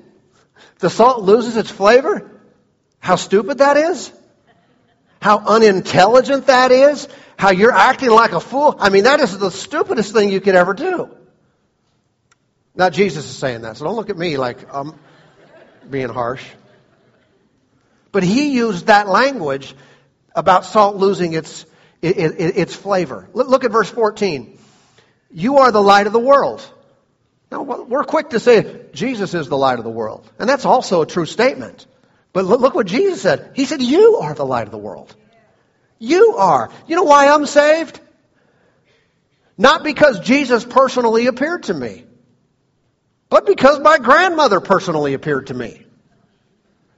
the 0.80 0.90
salt 0.90 1.24
loses 1.24 1.58
its 1.58 1.70
flavor. 1.70 2.40
How 3.00 3.18
stupid 3.18 3.58
that 3.58 3.76
is? 3.76 4.14
How 5.22 5.40
unintelligent 5.40 6.48
that 6.48 6.72
is, 6.72 7.08
how 7.38 7.52
you're 7.52 7.72
acting 7.72 8.10
like 8.10 8.32
a 8.32 8.40
fool. 8.40 8.76
I 8.80 8.90
mean, 8.90 9.04
that 9.04 9.20
is 9.20 9.38
the 9.38 9.52
stupidest 9.52 10.14
thing 10.14 10.30
you 10.30 10.42
could 10.42 10.56
ever 10.56 10.74
do. 10.74 11.10
Now, 12.76 12.90
Jesus 12.90 13.26
is 13.26 13.36
saying 13.36 13.62
that, 13.62 13.78
so 13.78 13.86
don't 13.86 13.96
look 13.96 14.10
at 14.10 14.18
me 14.18 14.38
like 14.38 14.74
I'm 14.74 14.94
being 15.90 16.10
harsh. 16.10 16.46
But 18.12 18.24
he 18.24 18.54
used 18.54 18.88
that 18.88 19.08
language 19.08 19.76
about 20.36 20.66
salt 20.66 20.96
losing 20.96 21.34
its, 21.34 21.66
its 22.02 22.76
flavor. 22.76 23.28
Look 23.34 23.64
at 23.64 23.72
verse 23.72 23.90
14. 23.90 24.58
You 25.32 25.58
are 25.60 25.72
the 25.72 25.82
light 25.82 26.08
of 26.08 26.14
the 26.14 26.20
world. 26.20 26.66
Now, 27.52 27.64
we're 27.64 28.04
quick 28.04 28.30
to 28.30 28.40
say 28.40 28.86
Jesus 28.94 29.34
is 29.34 29.50
the 29.50 29.58
light 29.58 29.80
of 29.80 29.84
the 29.84 29.92
world. 29.92 30.30
And 30.40 30.48
that's 30.48 30.66
also 30.66 31.02
a 31.02 31.06
true 31.06 31.26
statement. 31.26 31.86
But 32.32 32.46
look 32.46 32.76
what 32.76 32.88
Jesus 32.88 33.22
said. 33.22 33.52
He 33.56 33.66
said, 33.66 33.82
You 33.82 34.18
are 34.18 34.34
the 34.34 34.46
light 34.46 34.66
of 34.66 34.72
the 34.72 34.78
world. 34.78 35.16
You 35.98 36.36
are. 36.38 36.70
You 36.88 36.96
know 36.96 37.04
why 37.04 37.28
I'm 37.28 37.46
saved? 37.46 38.00
Not 39.58 39.84
because 39.84 40.22
Jesus 40.22 40.64
personally 40.64 41.28
appeared 41.28 41.64
to 41.64 41.74
me, 41.74 42.06
but 43.30 43.46
because 43.46 43.80
my 43.80 43.98
grandmother 43.98 44.62
personally 44.62 45.14
appeared 45.14 45.48
to 45.48 45.54
me. 45.54 45.86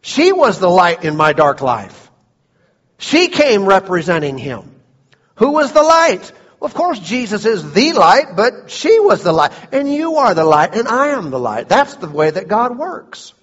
She 0.02 0.32
was 0.32 0.60
the 0.60 0.70
light 0.70 1.04
in 1.04 1.16
my 1.16 1.34
dark 1.34 1.62
life. 1.62 2.12
She 3.00 3.30
came 3.30 3.66
representing 3.66 4.38
him. 4.38 4.76
Who 5.36 5.52
was 5.52 5.72
the 5.72 5.82
light? 5.82 6.32
Of 6.62 6.76
course, 6.76 7.00
Jesus 7.00 7.46
is 7.46 7.74
the 7.74 7.94
light, 7.94 8.36
but 8.36 8.70
she 8.70 9.00
was 9.00 9.24
the 9.24 9.32
light. 9.32 9.52
And 9.72 9.92
you 9.92 10.18
are 10.18 10.36
the 10.36 10.44
light, 10.44 10.76
and 10.76 10.88
I 10.88 11.08
am 11.08 11.32
the 11.32 11.40
light. 11.40 11.68
That's 11.68 11.96
the 11.96 12.08
way 12.08 12.30
that 12.30 12.48
God 12.48 12.78
works. 12.78 13.34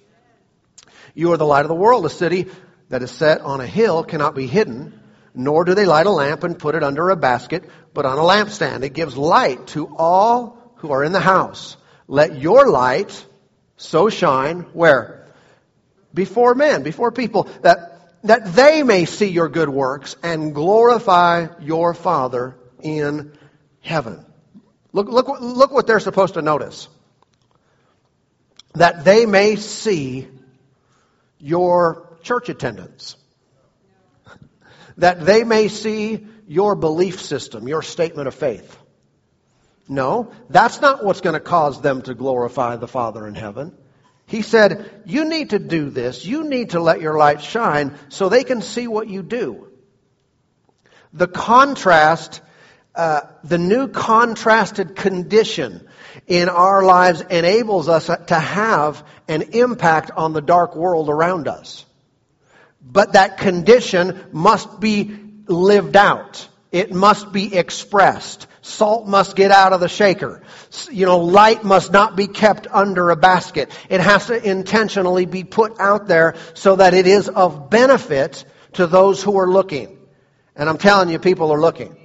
You 1.19 1.33
are 1.33 1.37
the 1.37 1.45
light 1.45 1.65
of 1.65 1.67
the 1.67 1.75
world. 1.75 2.05
A 2.05 2.09
city 2.09 2.47
that 2.87 3.03
is 3.03 3.11
set 3.11 3.41
on 3.41 3.59
a 3.59 3.67
hill 3.67 4.05
cannot 4.05 4.35
be 4.35 4.47
hidden, 4.47 4.97
nor 5.35 5.65
do 5.65 5.75
they 5.75 5.85
light 5.85 6.05
a 6.05 6.11
lamp 6.11 6.45
and 6.45 6.57
put 6.57 6.75
it 6.75 6.83
under 6.83 7.09
a 7.09 7.17
basket, 7.17 7.69
but 7.93 8.05
on 8.05 8.17
a 8.17 8.21
lampstand. 8.21 8.83
It 8.83 8.93
gives 8.93 9.17
light 9.17 9.67
to 9.67 9.93
all 9.97 10.73
who 10.77 10.93
are 10.93 11.03
in 11.03 11.11
the 11.11 11.19
house. 11.19 11.75
Let 12.07 12.39
your 12.39 12.69
light 12.69 13.25
so 13.75 14.09
shine 14.09 14.61
where? 14.71 15.27
Before 16.13 16.55
men, 16.55 16.83
before 16.83 17.11
people, 17.11 17.49
that, 17.63 17.99
that 18.23 18.53
they 18.53 18.83
may 18.83 19.03
see 19.03 19.27
your 19.27 19.49
good 19.49 19.67
works 19.67 20.15
and 20.23 20.55
glorify 20.55 21.47
your 21.59 21.93
Father 21.93 22.55
in 22.81 23.37
heaven. 23.81 24.25
Look, 24.93 25.09
look, 25.09 25.27
look 25.41 25.73
what 25.73 25.85
they're 25.85 25.99
supposed 25.99 26.35
to 26.35 26.41
notice. 26.41 26.87
That 28.75 29.03
they 29.03 29.25
may 29.25 29.57
see 29.57 30.29
your 31.39 32.17
church 32.23 32.49
attendance. 32.49 33.15
that 34.97 35.25
they 35.25 35.43
may 35.43 35.69
see 35.69 36.25
your 36.47 36.75
belief 36.75 37.21
system, 37.21 37.67
your 37.67 37.81
statement 37.81 38.27
of 38.27 38.35
faith. 38.35 38.77
No, 39.87 40.31
that's 40.49 40.81
not 40.81 41.03
what's 41.03 41.21
going 41.21 41.33
to 41.33 41.39
cause 41.39 41.81
them 41.81 42.01
to 42.03 42.13
glorify 42.13 42.75
the 42.75 42.87
Father 42.87 43.25
in 43.27 43.33
heaven. 43.33 43.75
He 44.27 44.43
said, 44.43 45.01
You 45.05 45.25
need 45.25 45.51
to 45.51 45.59
do 45.59 45.89
this. 45.89 46.23
You 46.23 46.43
need 46.43 46.71
to 46.71 46.79
let 46.79 47.01
your 47.01 47.17
light 47.17 47.41
shine 47.41 47.97
so 48.09 48.29
they 48.29 48.43
can 48.43 48.61
see 48.61 48.87
what 48.87 49.07
you 49.07 49.23
do. 49.23 49.67
The 51.13 51.27
contrast, 51.27 52.41
uh, 52.93 53.21
the 53.43 53.57
new 53.57 53.87
contrasted 53.87 54.95
condition 54.95 55.88
in 56.27 56.49
our 56.49 56.83
lives 56.83 57.21
enables 57.21 57.89
us 57.89 58.07
to 58.27 58.35
have 58.35 59.05
an 59.27 59.41
impact 59.53 60.11
on 60.11 60.33
the 60.33 60.41
dark 60.41 60.75
world 60.75 61.09
around 61.09 61.47
us. 61.47 61.85
But 62.81 63.13
that 63.13 63.37
condition 63.37 64.23
must 64.31 64.79
be 64.79 65.11
lived 65.47 65.95
out. 65.95 66.47
It 66.71 66.91
must 66.91 67.31
be 67.31 67.55
expressed. 67.55 68.47
Salt 68.61 69.07
must 69.07 69.35
get 69.35 69.51
out 69.51 69.73
of 69.73 69.79
the 69.79 69.87
shaker. 69.87 70.43
You 70.91 71.05
know, 71.05 71.19
light 71.19 71.63
must 71.63 71.91
not 71.91 72.15
be 72.15 72.27
kept 72.27 72.67
under 72.67 73.09
a 73.09 73.15
basket. 73.15 73.71
It 73.89 74.01
has 74.01 74.27
to 74.27 74.49
intentionally 74.49 75.25
be 75.25 75.43
put 75.43 75.79
out 75.79 76.07
there 76.07 76.35
so 76.53 76.75
that 76.75 76.93
it 76.93 77.07
is 77.07 77.27
of 77.27 77.69
benefit 77.69 78.45
to 78.73 78.85
those 78.85 79.23
who 79.23 79.37
are 79.39 79.49
looking. 79.49 79.97
And 80.55 80.69
I'm 80.69 80.77
telling 80.77 81.09
you, 81.09 81.19
people 81.19 81.51
are 81.51 81.59
looking. 81.59 81.95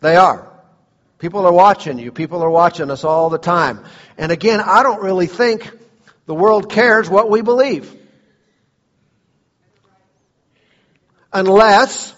They 0.00 0.16
are. 0.16 0.53
People 1.18 1.46
are 1.46 1.52
watching 1.52 1.98
you. 1.98 2.12
People 2.12 2.42
are 2.42 2.50
watching 2.50 2.90
us 2.90 3.04
all 3.04 3.30
the 3.30 3.38
time. 3.38 3.84
And 4.18 4.32
again, 4.32 4.60
I 4.60 4.82
don't 4.82 5.02
really 5.02 5.26
think 5.26 5.70
the 6.26 6.34
world 6.34 6.70
cares 6.70 7.08
what 7.08 7.30
we 7.30 7.42
believe. 7.42 7.94
Unless 11.32 12.14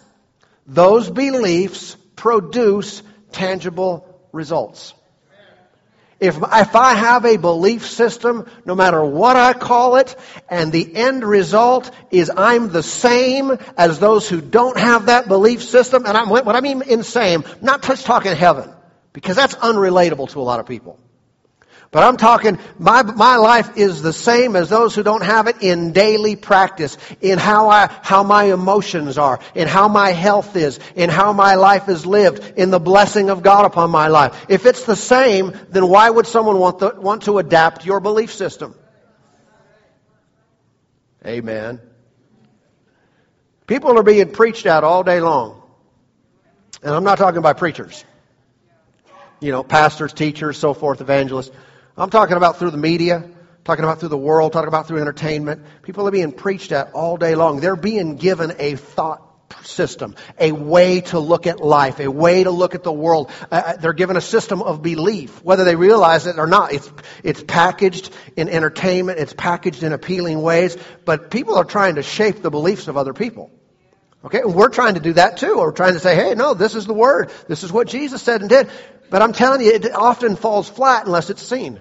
those 0.66 1.08
beliefs 1.08 1.96
produce 2.16 3.02
tangible 3.32 4.20
results. 4.32 4.94
If, 6.18 6.36
if 6.38 6.74
I 6.74 6.94
have 6.94 7.26
a 7.26 7.36
belief 7.36 7.86
system, 7.86 8.50
no 8.64 8.74
matter 8.74 9.04
what 9.04 9.36
I 9.36 9.52
call 9.52 9.96
it, 9.96 10.16
and 10.48 10.72
the 10.72 10.96
end 10.96 11.22
result 11.22 11.90
is 12.10 12.30
I'm 12.34 12.70
the 12.70 12.82
same 12.82 13.58
as 13.76 13.98
those 13.98 14.26
who 14.26 14.40
don't 14.40 14.78
have 14.78 15.06
that 15.06 15.28
belief 15.28 15.62
system, 15.62 16.06
and 16.06 16.16
I'm, 16.16 16.30
what 16.30 16.56
I 16.56 16.60
mean 16.62 16.80
insane, 16.80 17.44
not 17.60 17.82
just 17.82 18.06
talking 18.06 18.34
heaven, 18.34 18.70
because 19.16 19.34
that's 19.34 19.54
unrelatable 19.54 20.28
to 20.28 20.40
a 20.40 20.42
lot 20.42 20.60
of 20.60 20.66
people. 20.66 20.98
But 21.90 22.02
I'm 22.02 22.18
talking, 22.18 22.58
my, 22.78 23.02
my 23.02 23.36
life 23.36 23.78
is 23.78 24.02
the 24.02 24.12
same 24.12 24.54
as 24.56 24.68
those 24.68 24.94
who 24.94 25.02
don't 25.02 25.24
have 25.24 25.46
it 25.46 25.62
in 25.62 25.92
daily 25.92 26.36
practice, 26.36 26.98
in 27.22 27.38
how 27.38 27.70
I, 27.70 27.88
how 28.02 28.24
my 28.24 28.52
emotions 28.52 29.16
are, 29.16 29.40
in 29.54 29.68
how 29.68 29.88
my 29.88 30.10
health 30.10 30.54
is, 30.54 30.78
in 30.96 31.08
how 31.08 31.32
my 31.32 31.54
life 31.54 31.88
is 31.88 32.04
lived, 32.04 32.58
in 32.58 32.68
the 32.68 32.78
blessing 32.78 33.30
of 33.30 33.42
God 33.42 33.64
upon 33.64 33.90
my 33.90 34.08
life. 34.08 34.44
If 34.50 34.66
it's 34.66 34.84
the 34.84 34.96
same, 34.96 35.58
then 35.70 35.88
why 35.88 36.10
would 36.10 36.26
someone 36.26 36.58
want, 36.58 37.02
want 37.02 37.22
to 37.22 37.38
adapt 37.38 37.86
your 37.86 38.00
belief 38.00 38.34
system? 38.34 38.74
Amen. 41.24 41.80
People 43.66 43.98
are 43.98 44.02
being 44.02 44.30
preached 44.30 44.66
at 44.66 44.84
all 44.84 45.02
day 45.04 45.22
long. 45.22 45.62
And 46.82 46.94
I'm 46.94 47.04
not 47.04 47.16
talking 47.16 47.38
about 47.38 47.56
preachers. 47.56 48.04
You 49.40 49.52
know, 49.52 49.62
pastors, 49.62 50.12
teachers, 50.12 50.58
so 50.58 50.74
forth, 50.74 51.00
evangelists. 51.00 51.50
I'm 51.96 52.10
talking 52.10 52.36
about 52.36 52.58
through 52.58 52.70
the 52.70 52.78
media, 52.78 53.28
talking 53.64 53.84
about 53.84 54.00
through 54.00 54.10
the 54.10 54.18
world, 54.18 54.52
talking 54.52 54.68
about 54.68 54.88
through 54.88 55.00
entertainment. 55.00 55.62
People 55.82 56.08
are 56.08 56.10
being 56.10 56.32
preached 56.32 56.72
at 56.72 56.92
all 56.92 57.16
day 57.16 57.34
long. 57.34 57.60
They're 57.60 57.76
being 57.76 58.16
given 58.16 58.54
a 58.58 58.76
thought 58.76 59.22
system, 59.62 60.14
a 60.38 60.52
way 60.52 61.00
to 61.02 61.18
look 61.18 61.46
at 61.46 61.60
life, 61.60 62.00
a 62.00 62.08
way 62.10 62.44
to 62.44 62.50
look 62.50 62.74
at 62.74 62.82
the 62.82 62.92
world. 62.92 63.30
Uh, 63.50 63.54
uh, 63.54 63.76
they're 63.76 63.92
given 63.92 64.16
a 64.16 64.20
system 64.20 64.62
of 64.62 64.82
belief, 64.82 65.42
whether 65.44 65.64
they 65.64 65.76
realize 65.76 66.26
it 66.26 66.38
or 66.38 66.46
not. 66.46 66.72
It's, 66.72 66.90
it's 67.22 67.42
packaged 67.42 68.12
in 68.36 68.48
entertainment, 68.48 69.18
it's 69.18 69.32
packaged 69.32 69.82
in 69.82 69.92
appealing 69.92 70.40
ways, 70.40 70.76
but 71.04 71.30
people 71.30 71.56
are 71.56 71.64
trying 71.64 71.96
to 71.96 72.02
shape 72.02 72.42
the 72.42 72.50
beliefs 72.50 72.88
of 72.88 72.96
other 72.96 73.12
people. 73.12 73.50
Okay, 74.24 74.40
and 74.40 74.54
we're 74.54 74.70
trying 74.70 74.94
to 74.94 75.00
do 75.00 75.12
that 75.12 75.36
too. 75.36 75.58
We're 75.58 75.70
trying 75.70 75.92
to 75.92 76.00
say, 76.00 76.16
hey, 76.16 76.34
no, 76.34 76.54
this 76.54 76.74
is 76.74 76.86
the 76.86 76.94
word. 76.94 77.30
This 77.46 77.62
is 77.62 77.72
what 77.72 77.86
Jesus 77.86 78.22
said 78.22 78.40
and 78.40 78.50
did. 78.50 78.68
But 79.10 79.22
I'm 79.22 79.32
telling 79.32 79.60
you, 79.60 79.72
it 79.72 79.92
often 79.92 80.36
falls 80.36 80.68
flat 80.68 81.06
unless 81.06 81.30
it's 81.30 81.42
seen 81.42 81.80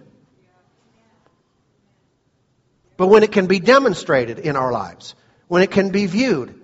but 2.98 3.08
when 3.08 3.24
it 3.24 3.32
can 3.32 3.48
be 3.48 3.60
demonstrated 3.60 4.40
in 4.40 4.56
our 4.56 4.72
lives, 4.72 5.16
when 5.48 5.62
it 5.62 5.72
can 5.72 5.90
be 5.92 6.06
viewed, 6.06 6.60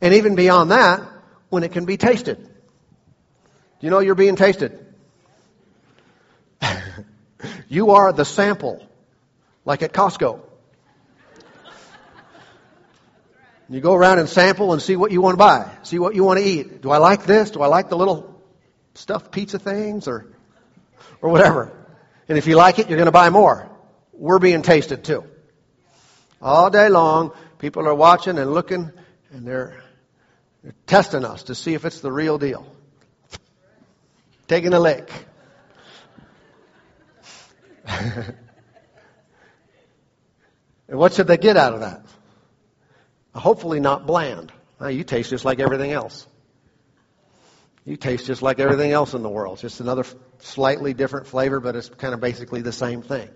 and 0.00 0.14
even 0.14 0.34
beyond 0.34 0.70
that, 0.70 1.02
when 1.50 1.62
it 1.62 1.72
can 1.72 1.84
be 1.84 1.96
tasted. 1.96 2.38
Do 2.38 3.86
you 3.86 3.90
know 3.90 3.98
you're 4.00 4.14
being 4.14 4.36
tasted? 4.36 4.86
you 7.68 7.90
are 7.90 8.12
the 8.12 8.24
sample, 8.24 8.86
like 9.64 9.82
at 9.82 9.92
Costco. 9.92 10.40
You 13.70 13.80
go 13.80 13.92
around 13.92 14.18
and 14.18 14.28
sample 14.28 14.72
and 14.72 14.80
see 14.80 14.96
what 14.96 15.12
you 15.12 15.20
want 15.20 15.34
to 15.34 15.38
buy, 15.38 15.70
see 15.82 15.98
what 15.98 16.14
you 16.14 16.24
want 16.24 16.38
to 16.38 16.44
eat. 16.44 16.80
Do 16.80 16.90
I 16.90 16.96
like 16.98 17.26
this? 17.26 17.50
Do 17.50 17.60
I 17.60 17.66
like 17.66 17.90
the 17.90 17.98
little 17.98 18.37
stuffed 18.94 19.32
pizza 19.32 19.58
things 19.58 20.08
or, 20.08 20.26
or 21.20 21.30
whatever? 21.30 21.72
And 22.28 22.38
if 22.38 22.46
you 22.46 22.56
like 22.56 22.78
it, 22.78 22.88
you're 22.88 22.98
going 22.98 23.06
to 23.06 23.12
buy 23.12 23.30
more 23.30 23.70
we're 24.18 24.38
being 24.38 24.62
tasted 24.62 25.04
too. 25.04 25.24
All 26.42 26.70
day 26.70 26.88
long, 26.88 27.32
people 27.58 27.86
are 27.88 27.94
watching 27.94 28.38
and 28.38 28.52
looking, 28.52 28.90
and 29.30 29.46
they're, 29.46 29.82
they're 30.62 30.74
testing 30.86 31.24
us 31.24 31.44
to 31.44 31.54
see 31.54 31.74
if 31.74 31.84
it's 31.84 32.00
the 32.00 32.12
real 32.12 32.38
deal. 32.38 32.66
Taking 34.48 34.74
a 34.74 34.80
lick. 34.80 35.10
and 37.86 38.34
what 40.88 41.14
should 41.14 41.26
they 41.26 41.36
get 41.36 41.56
out 41.56 41.74
of 41.74 41.80
that? 41.80 42.02
Hopefully 43.34 43.80
not 43.80 44.06
bland. 44.06 44.52
Now, 44.80 44.88
you 44.88 45.04
taste 45.04 45.30
just 45.30 45.44
like 45.44 45.60
everything 45.60 45.92
else. 45.92 46.26
You 47.88 47.96
taste 47.96 48.26
just 48.26 48.42
like 48.42 48.60
everything 48.60 48.92
else 48.92 49.14
in 49.14 49.22
the 49.22 49.30
world. 49.30 49.54
It's 49.54 49.62
just 49.62 49.80
another 49.80 50.04
slightly 50.40 50.92
different 50.92 51.26
flavor, 51.26 51.58
but 51.58 51.74
it's 51.74 51.88
kind 51.88 52.12
of 52.12 52.20
basically 52.20 52.60
the 52.60 52.70
same 52.70 53.00
thing. 53.00 53.30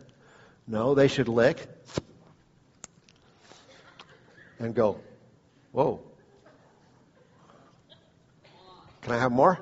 No, 0.67 0.95
they 0.95 1.09
should 1.09 1.27
lick 1.27 1.67
and 4.59 4.75
go, 4.75 5.01
whoa. 5.73 6.03
Can 9.01 9.15
I 9.15 9.19
have 9.21 9.33
more? 9.33 9.59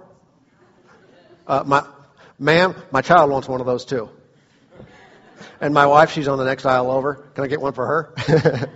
Uh, 1.47 1.63
my, 1.65 1.87
ma'am, 2.41 2.75
my 2.91 3.01
child 3.01 3.31
wants 3.31 3.47
one 3.47 3.61
of 3.61 3.67
those 3.69 3.85
too. 3.85 4.11
And 5.61 5.73
my 5.73 5.87
wife, 5.87 6.11
she's 6.11 6.27
on 6.27 6.37
the 6.37 6.45
next 6.45 6.67
aisle 6.67 6.91
over. 6.91 7.15
Can 7.37 7.45
I 7.45 7.47
get 7.47 7.61
one 7.61 7.75
for 7.75 7.87
her? 7.87 8.69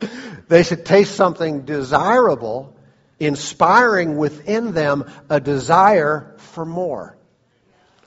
they 0.48 0.64
should 0.64 0.84
taste 0.84 1.14
something 1.14 1.64
desirable, 1.64 2.74
inspiring 3.26 4.16
within 4.16 4.72
them 4.72 5.10
a 5.28 5.40
desire 5.40 6.34
for 6.38 6.64
more. 6.64 7.16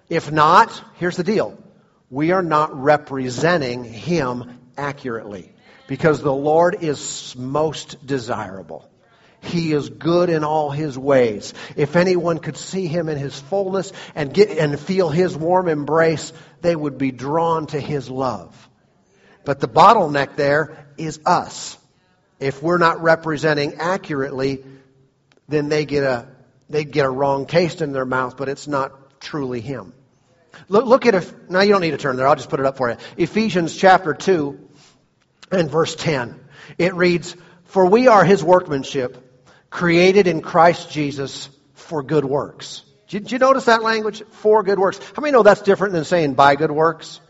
If 0.09 0.31
not, 0.31 0.81
here's 0.95 1.17
the 1.17 1.23
deal 1.23 1.57
we 2.09 2.31
are 2.31 2.43
not 2.43 2.73
representing 2.79 3.83
Him 3.83 4.59
accurately 4.77 5.53
because 5.87 6.21
the 6.21 6.33
Lord 6.33 6.77
is 6.81 7.35
most 7.37 8.05
desirable. 8.05 8.89
He 9.41 9.71
is 9.71 9.89
good 9.89 10.29
in 10.29 10.43
all 10.43 10.71
his 10.71 10.97
ways. 10.97 11.53
If 11.75 11.95
anyone 11.95 12.39
could 12.39 12.57
see 12.57 12.87
him 12.87 13.07
in 13.07 13.17
his 13.17 13.39
fullness 13.39 13.93
and 14.15 14.33
get 14.33 14.49
and 14.57 14.79
feel 14.79 15.09
his 15.09 15.37
warm 15.37 15.67
embrace, 15.67 16.33
they 16.61 16.75
would 16.75 16.97
be 16.97 17.11
drawn 17.11 17.67
to 17.67 17.79
his 17.79 18.09
love. 18.09 18.69
But 19.45 19.59
the 19.59 19.67
bottleneck 19.67 20.35
there 20.35 20.87
is 20.97 21.19
us. 21.25 21.77
If 22.39 22.61
we're 22.61 22.79
not 22.79 23.01
representing 23.01 23.75
accurately, 23.75 24.63
then 25.47 25.69
they 25.69 25.85
get 25.85 26.03
a 26.03 26.27
they 26.69 26.83
get 26.83 27.05
a 27.05 27.09
wrong 27.09 27.45
taste 27.45 27.81
in 27.81 27.93
their 27.93 28.05
mouth, 28.05 28.35
but 28.37 28.49
it's 28.49 28.67
not 28.67 29.19
truly 29.21 29.61
him. 29.61 29.93
Look, 30.69 30.85
look 30.85 31.05
at 31.05 31.15
if 31.15 31.33
now 31.49 31.61
you 31.61 31.71
don't 31.71 31.81
need 31.81 31.91
to 31.91 31.97
turn 31.97 32.17
there. 32.17 32.27
I'll 32.27 32.35
just 32.35 32.49
put 32.49 32.59
it 32.59 32.65
up 32.65 32.77
for 32.77 32.89
you. 32.89 32.97
Ephesians 33.15 33.75
chapter 33.75 34.13
two 34.13 34.59
and 35.51 35.69
verse 35.69 35.95
ten. 35.95 36.39
It 36.77 36.93
reads, 36.93 37.35
"For 37.65 37.85
we 37.85 38.07
are 38.07 38.23
His 38.25 38.43
workmanship, 38.43 39.45
created 39.69 40.27
in 40.27 40.41
Christ 40.41 40.91
Jesus 40.91 41.49
for 41.73 42.03
good 42.03 42.25
works." 42.25 42.83
Did 43.07 43.31
you 43.31 43.37
notice 43.37 43.65
that 43.65 43.83
language? 43.83 44.21
For 44.31 44.63
good 44.63 44.79
works. 44.79 44.99
How 45.15 45.21
many 45.21 45.31
know 45.31 45.43
that's 45.43 45.61
different 45.61 45.93
than 45.93 46.03
saying 46.03 46.33
by 46.33 46.55
good 46.57 46.71
works? 46.71 47.21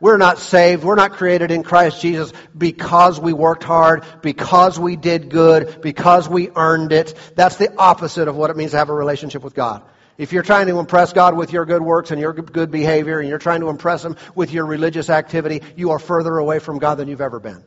We're 0.00 0.16
not 0.16 0.38
saved. 0.38 0.82
We're 0.82 0.94
not 0.94 1.12
created 1.12 1.50
in 1.50 1.62
Christ 1.62 2.00
Jesus 2.00 2.32
because 2.56 3.20
we 3.20 3.34
worked 3.34 3.64
hard, 3.64 4.04
because 4.22 4.78
we 4.78 4.96
did 4.96 5.28
good, 5.28 5.82
because 5.82 6.26
we 6.26 6.50
earned 6.56 6.92
it. 6.92 7.14
That's 7.36 7.56
the 7.56 7.76
opposite 7.76 8.26
of 8.26 8.34
what 8.34 8.48
it 8.48 8.56
means 8.56 8.70
to 8.70 8.78
have 8.78 8.88
a 8.88 8.94
relationship 8.94 9.44
with 9.44 9.54
God. 9.54 9.82
If 10.16 10.32
you're 10.32 10.42
trying 10.42 10.66
to 10.66 10.78
impress 10.78 11.12
God 11.12 11.36
with 11.36 11.52
your 11.52 11.66
good 11.66 11.82
works 11.82 12.10
and 12.10 12.20
your 12.20 12.32
good 12.32 12.70
behavior, 12.70 13.20
and 13.20 13.28
you're 13.28 13.38
trying 13.38 13.60
to 13.60 13.68
impress 13.68 14.04
Him 14.04 14.16
with 14.34 14.52
your 14.52 14.66
religious 14.66 15.10
activity, 15.10 15.62
you 15.76 15.90
are 15.90 15.98
further 15.98 16.36
away 16.36 16.58
from 16.58 16.78
God 16.78 16.96
than 16.96 17.08
you've 17.08 17.22
ever 17.22 17.40
been. 17.40 17.62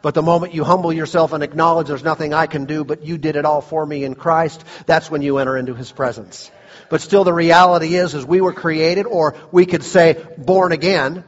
But 0.00 0.14
the 0.14 0.22
moment 0.22 0.54
you 0.54 0.62
humble 0.62 0.92
yourself 0.92 1.32
and 1.32 1.42
acknowledge 1.42 1.88
there's 1.88 2.04
nothing 2.04 2.32
I 2.32 2.46
can 2.46 2.66
do, 2.66 2.84
but 2.84 3.04
you 3.04 3.18
did 3.18 3.34
it 3.34 3.44
all 3.44 3.60
for 3.60 3.84
me 3.84 4.04
in 4.04 4.14
Christ, 4.14 4.64
that's 4.86 5.10
when 5.10 5.22
you 5.22 5.38
enter 5.38 5.56
into 5.56 5.74
His 5.74 5.90
presence. 5.90 6.50
But 6.88 7.00
still 7.00 7.24
the 7.24 7.34
reality 7.34 7.96
is, 7.96 8.14
is 8.14 8.24
we 8.24 8.40
were 8.40 8.52
created, 8.52 9.06
or 9.06 9.34
we 9.50 9.66
could 9.66 9.82
say 9.82 10.24
born 10.38 10.70
again, 10.70 11.24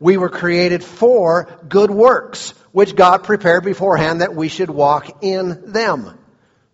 we 0.00 0.16
were 0.16 0.30
created 0.30 0.82
for 0.82 1.48
good 1.68 1.90
works, 1.90 2.54
which 2.72 2.96
God 2.96 3.22
prepared 3.22 3.64
beforehand 3.64 4.22
that 4.22 4.34
we 4.34 4.48
should 4.48 4.70
walk 4.70 5.22
in 5.22 5.72
them. 5.72 6.18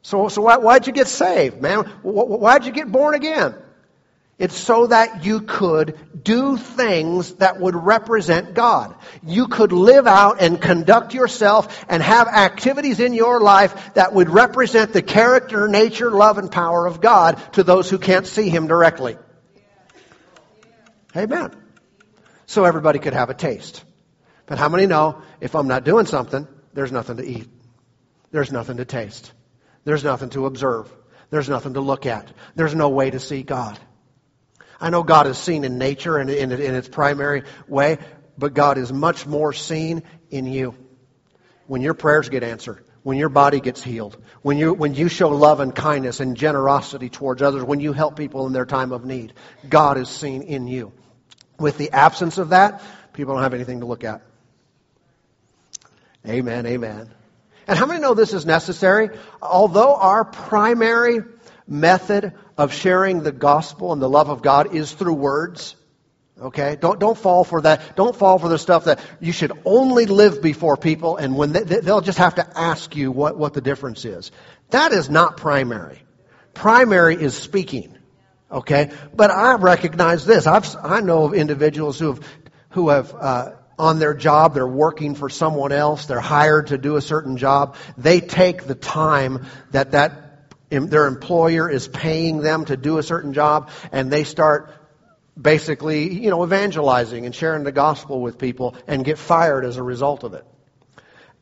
So, 0.02 0.28
so 0.28 0.42
why, 0.42 0.56
why'd 0.58 0.86
you 0.86 0.92
get 0.92 1.08
saved, 1.08 1.60
man? 1.60 1.84
Why'd 2.02 2.64
you 2.64 2.72
get 2.72 2.90
born 2.90 3.14
again? 3.14 3.56
It's 4.38 4.56
so 4.56 4.86
that 4.88 5.24
you 5.24 5.40
could 5.40 5.98
do 6.22 6.58
things 6.58 7.36
that 7.36 7.58
would 7.58 7.74
represent 7.74 8.52
God. 8.52 8.94
You 9.24 9.48
could 9.48 9.72
live 9.72 10.06
out 10.06 10.42
and 10.42 10.60
conduct 10.60 11.14
yourself 11.14 11.84
and 11.88 12.02
have 12.02 12.28
activities 12.28 13.00
in 13.00 13.14
your 13.14 13.40
life 13.40 13.94
that 13.94 14.12
would 14.12 14.28
represent 14.28 14.92
the 14.92 15.00
character, 15.00 15.68
nature, 15.68 16.10
love, 16.10 16.36
and 16.36 16.52
power 16.52 16.86
of 16.86 17.00
God 17.00 17.40
to 17.54 17.64
those 17.64 17.88
who 17.88 17.98
can't 17.98 18.26
see 18.26 18.50
Him 18.50 18.66
directly. 18.66 19.16
Amen. 21.16 21.65
So 22.46 22.64
everybody 22.64 22.98
could 22.98 23.12
have 23.12 23.30
a 23.30 23.34
taste. 23.34 23.84
But 24.46 24.58
how 24.58 24.68
many 24.68 24.86
know 24.86 25.22
if 25.40 25.54
I'm 25.54 25.68
not 25.68 25.84
doing 25.84 26.06
something, 26.06 26.46
there's 26.72 26.92
nothing 26.92 27.16
to 27.18 27.26
eat? 27.26 27.48
There's 28.30 28.52
nothing 28.52 28.76
to 28.78 28.84
taste. 28.84 29.32
There's 29.84 30.04
nothing 30.04 30.30
to 30.30 30.46
observe. 30.46 30.90
There's 31.30 31.48
nothing 31.48 31.74
to 31.74 31.80
look 31.80 32.06
at. 32.06 32.30
There's 32.54 32.74
no 32.74 32.88
way 32.88 33.10
to 33.10 33.18
see 33.18 33.42
God. 33.42 33.78
I 34.80 34.90
know 34.90 35.02
God 35.02 35.26
is 35.26 35.38
seen 35.38 35.64
in 35.64 35.78
nature 35.78 36.18
and 36.18 36.30
in, 36.30 36.52
in 36.52 36.74
its 36.74 36.88
primary 36.88 37.44
way, 37.66 37.98
but 38.38 38.54
God 38.54 38.78
is 38.78 38.92
much 38.92 39.26
more 39.26 39.52
seen 39.52 40.02
in 40.30 40.46
you. 40.46 40.74
When 41.66 41.82
your 41.82 41.94
prayers 41.94 42.28
get 42.28 42.44
answered, 42.44 42.84
when 43.02 43.16
your 43.16 43.28
body 43.28 43.60
gets 43.60 43.82
healed, 43.82 44.16
when 44.42 44.58
you, 44.58 44.74
when 44.74 44.94
you 44.94 45.08
show 45.08 45.30
love 45.30 45.60
and 45.60 45.74
kindness 45.74 46.20
and 46.20 46.36
generosity 46.36 47.08
towards 47.08 47.42
others, 47.42 47.64
when 47.64 47.80
you 47.80 47.92
help 47.92 48.16
people 48.16 48.46
in 48.46 48.52
their 48.52 48.66
time 48.66 48.92
of 48.92 49.04
need, 49.04 49.32
God 49.68 49.98
is 49.98 50.08
seen 50.08 50.42
in 50.42 50.68
you. 50.68 50.92
With 51.58 51.78
the 51.78 51.90
absence 51.90 52.38
of 52.38 52.50
that, 52.50 52.82
people 53.12 53.34
don't 53.34 53.42
have 53.42 53.54
anything 53.54 53.80
to 53.80 53.86
look 53.86 54.04
at. 54.04 54.22
Amen, 56.26 56.66
amen. 56.66 57.10
And 57.68 57.78
how 57.78 57.86
many 57.86 58.00
know 58.00 58.14
this 58.14 58.32
is 58.32 58.46
necessary? 58.46 59.10
Although 59.40 59.94
our 59.94 60.24
primary 60.24 61.20
method 61.66 62.32
of 62.56 62.72
sharing 62.72 63.22
the 63.22 63.32
gospel 63.32 63.92
and 63.92 64.00
the 64.00 64.08
love 64.08 64.28
of 64.28 64.42
God 64.42 64.74
is 64.74 64.92
through 64.92 65.14
words. 65.14 65.74
Okay? 66.40 66.76
Don't, 66.76 67.00
don't 67.00 67.16
fall 67.16 67.44
for 67.44 67.60
that. 67.62 67.96
Don't 67.96 68.14
fall 68.14 68.38
for 68.38 68.48
the 68.48 68.58
stuff 68.58 68.84
that 68.84 69.00
you 69.20 69.32
should 69.32 69.52
only 69.64 70.06
live 70.06 70.42
before 70.42 70.76
people 70.76 71.16
and 71.16 71.36
when 71.36 71.52
they, 71.52 71.62
they'll 71.62 72.00
just 72.00 72.18
have 72.18 72.36
to 72.36 72.58
ask 72.58 72.94
you 72.94 73.10
what, 73.10 73.36
what 73.36 73.54
the 73.54 73.60
difference 73.60 74.04
is. 74.04 74.30
That 74.70 74.92
is 74.92 75.08
not 75.08 75.36
primary. 75.36 76.02
Primary 76.54 77.16
is 77.16 77.34
speaking. 77.34 77.96
Okay? 78.50 78.90
But 79.14 79.30
I 79.30 79.54
recognize 79.54 80.24
this. 80.24 80.46
I've, 80.46 80.74
I 80.82 81.00
know 81.00 81.24
of 81.24 81.34
individuals 81.34 81.98
who 81.98 82.14
have, 82.14 82.20
who 82.70 82.88
have, 82.90 83.14
uh, 83.14 83.52
on 83.78 83.98
their 83.98 84.14
job, 84.14 84.54
they're 84.54 84.66
working 84.66 85.14
for 85.14 85.28
someone 85.28 85.72
else, 85.72 86.06
they're 86.06 86.20
hired 86.20 86.68
to 86.68 86.78
do 86.78 86.96
a 86.96 87.02
certain 87.02 87.36
job. 87.36 87.76
They 87.98 88.20
take 88.20 88.64
the 88.64 88.74
time 88.74 89.46
that 89.72 89.90
that 89.90 90.22
their 90.70 91.06
employer 91.06 91.70
is 91.70 91.86
paying 91.86 92.40
them 92.40 92.64
to 92.64 92.76
do 92.76 92.98
a 92.98 93.02
certain 93.02 93.32
job, 93.32 93.70
and 93.92 94.10
they 94.10 94.24
start 94.24 94.72
basically, 95.40 96.12
you 96.12 96.30
know, 96.30 96.42
evangelizing 96.42 97.26
and 97.26 97.34
sharing 97.34 97.64
the 97.64 97.72
gospel 97.72 98.20
with 98.20 98.38
people 98.38 98.74
and 98.86 99.04
get 99.04 99.18
fired 99.18 99.64
as 99.64 99.76
a 99.76 99.82
result 99.82 100.24
of 100.24 100.34
it. 100.34 100.44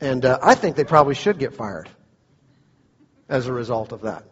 And 0.01 0.25
uh, 0.25 0.39
I 0.43 0.55
think 0.57 0.77
they 0.77 0.85
probably 0.85 1.15
should 1.15 1.39
get 1.39 1.55
fired 1.55 1.89
as 3.29 3.47
a 3.47 3.53
result 3.53 3.93
of 3.93 4.03
that. 4.03 4.25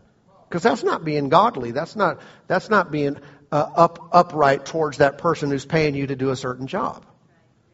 Because 0.53 0.63
that's 0.63 0.85
not 0.85 1.03
being 1.03 1.31
godly. 1.31 1.71
That's 1.71 1.97
not, 1.97 2.21
that's 2.47 2.69
not 2.69 2.91
being 2.91 3.17
uh, 3.51 3.71
up, 3.75 4.11
upright 4.13 4.67
towards 4.67 4.99
that 4.99 5.17
person 5.17 5.49
who's 5.49 5.65
paying 5.65 5.95
you 5.95 6.09
to 6.09 6.15
do 6.15 6.29
a 6.29 6.37
certain 6.37 6.67
job. 6.67 7.07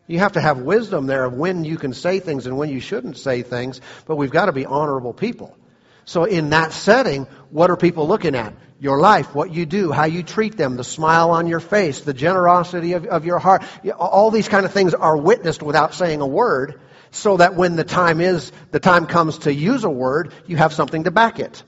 You 0.06 0.20
have 0.20 0.34
to 0.34 0.40
have 0.40 0.58
wisdom 0.60 1.08
there 1.08 1.24
of 1.24 1.32
when 1.34 1.64
you 1.64 1.76
can 1.76 1.92
say 1.92 2.20
things 2.20 2.46
and 2.46 2.56
when 2.56 2.68
you 2.68 2.78
shouldn't 2.78 3.18
say 3.18 3.42
things, 3.42 3.80
but 4.06 4.14
we've 4.14 4.30
got 4.30 4.46
to 4.46 4.52
be 4.52 4.64
honorable 4.64 5.12
people. 5.12 5.58
So 6.04 6.22
in 6.22 6.50
that 6.50 6.70
setting, 6.70 7.24
what 7.50 7.68
are 7.68 7.76
people 7.76 8.06
looking 8.06 8.36
at? 8.36 8.54
Your 8.78 9.00
life, 9.00 9.34
what 9.34 9.50
you 9.50 9.66
do, 9.66 9.90
how 9.90 10.04
you 10.04 10.22
treat 10.22 10.56
them, 10.56 10.76
the 10.76 10.84
smile 10.84 11.32
on 11.32 11.48
your 11.48 11.58
face, 11.58 12.02
the 12.02 12.14
generosity 12.14 12.92
of, 12.92 13.06
of 13.06 13.24
your 13.24 13.40
heart. 13.40 13.64
All 13.98 14.30
these 14.30 14.48
kind 14.48 14.64
of 14.64 14.72
things 14.72 14.94
are 14.94 15.16
witnessed 15.16 15.64
without 15.64 15.94
saying 15.94 16.20
a 16.20 16.28
word 16.28 16.80
so 17.10 17.38
that 17.38 17.56
when 17.56 17.74
the 17.74 17.82
time 17.82 18.20
is, 18.20 18.52
the 18.70 18.78
time 18.78 19.06
comes 19.06 19.38
to 19.38 19.52
use 19.52 19.82
a 19.82 19.90
word, 19.90 20.32
you 20.46 20.56
have 20.56 20.72
something 20.72 21.02
to 21.02 21.10
back 21.10 21.40
it. 21.40 21.64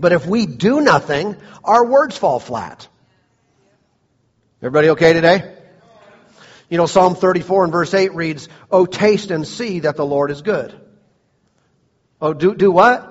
But 0.00 0.12
if 0.12 0.26
we 0.26 0.46
do 0.46 0.80
nothing, 0.80 1.36
our 1.62 1.84
words 1.84 2.16
fall 2.16 2.40
flat. 2.40 2.88
Everybody 4.62 4.90
okay 4.90 5.12
today? 5.12 5.56
You 6.68 6.78
know, 6.78 6.86
Psalm 6.86 7.14
34 7.14 7.64
and 7.64 7.72
verse 7.72 7.92
8 7.94 8.14
reads, 8.14 8.48
Oh, 8.70 8.86
taste 8.86 9.30
and 9.30 9.46
see 9.46 9.80
that 9.80 9.96
the 9.96 10.06
Lord 10.06 10.30
is 10.30 10.42
good. 10.42 10.74
Oh, 12.20 12.32
do, 12.32 12.54
do 12.54 12.70
what? 12.70 13.10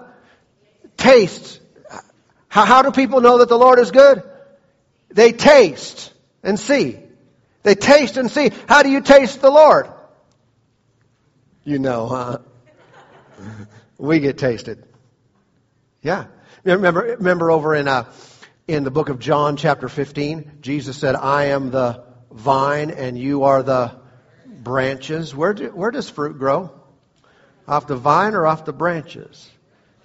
taste. 0.99 1.59
How, 2.47 2.65
how 2.65 2.81
do 2.83 2.91
people 2.91 3.21
know 3.21 3.39
that 3.39 3.49
the 3.49 3.57
Lord 3.57 3.79
is 3.79 3.91
good? 3.91 4.21
They 5.09 5.31
taste 5.31 6.13
and 6.43 6.59
see. 6.59 6.99
They 7.63 7.75
taste 7.75 8.17
and 8.17 8.29
see. 8.29 8.51
How 8.67 8.83
do 8.83 8.89
you 8.89 9.01
taste 9.01 9.41
the 9.41 9.49
Lord? 9.49 9.89
You 11.63 11.79
know, 11.79 12.07
huh? 12.07 12.37
we 13.97 14.19
get 14.19 14.37
tasted. 14.37 14.83
Yeah. 16.01 16.25
Remember, 16.63 17.15
remember 17.17 17.51
over 17.51 17.73
in, 17.73 17.87
uh, 17.87 18.11
in 18.67 18.83
the 18.83 18.91
book 18.91 19.09
of 19.09 19.19
John, 19.19 19.55
chapter 19.55 19.87
15, 19.87 20.57
Jesus 20.61 20.97
said, 20.97 21.15
I 21.15 21.45
am 21.45 21.71
the 21.71 22.03
vine 22.31 22.91
and 22.91 23.17
you 23.17 23.43
are 23.43 23.63
the 23.63 23.95
branches. 24.45 25.33
Where, 25.33 25.53
do, 25.53 25.69
where 25.69 25.91
does 25.91 26.09
fruit 26.09 26.37
grow? 26.37 26.71
Off 27.67 27.87
the 27.87 27.95
vine 27.95 28.33
or 28.33 28.45
off 28.45 28.65
the 28.65 28.73
branches? 28.73 29.49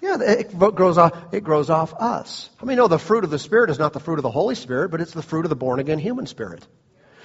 Yeah, 0.01 0.17
it 0.21 0.57
grows 0.57 0.97
off, 0.97 1.33
it 1.33 1.43
grows 1.43 1.69
off 1.69 1.93
us. 1.93 2.49
I 2.61 2.65
mean, 2.65 2.77
no, 2.77 2.87
the 2.87 2.99
fruit 2.99 3.23
of 3.23 3.31
the 3.31 3.39
Spirit 3.39 3.69
is 3.69 3.79
not 3.79 3.91
the 3.91 3.99
fruit 3.99 4.19
of 4.19 4.23
the 4.23 4.31
Holy 4.31 4.55
Spirit, 4.55 4.91
but 4.91 5.01
it's 5.01 5.13
the 5.13 5.23
fruit 5.23 5.45
of 5.45 5.49
the 5.49 5.55
born 5.55 5.79
again 5.79 5.97
human 5.97 6.27
spirit. 6.27 6.65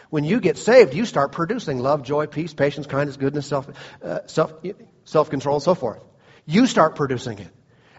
When 0.09 0.25
you 0.25 0.41
get 0.41 0.57
saved, 0.57 0.95
you 0.95 1.05
start 1.05 1.31
producing 1.31 1.79
love, 1.79 2.03
joy, 2.03 2.27
peace, 2.27 2.53
patience, 2.53 2.87
kindness, 2.87 3.17
goodness, 3.17 3.47
self, 3.47 3.69
uh, 4.03 4.27
self, 4.27 4.55
self-control, 5.05 5.57
and 5.57 5.63
so 5.63 5.75
forth. 5.75 6.03
You 6.47 6.67
start 6.67 6.97
producing 6.97 7.39
it. 7.39 7.51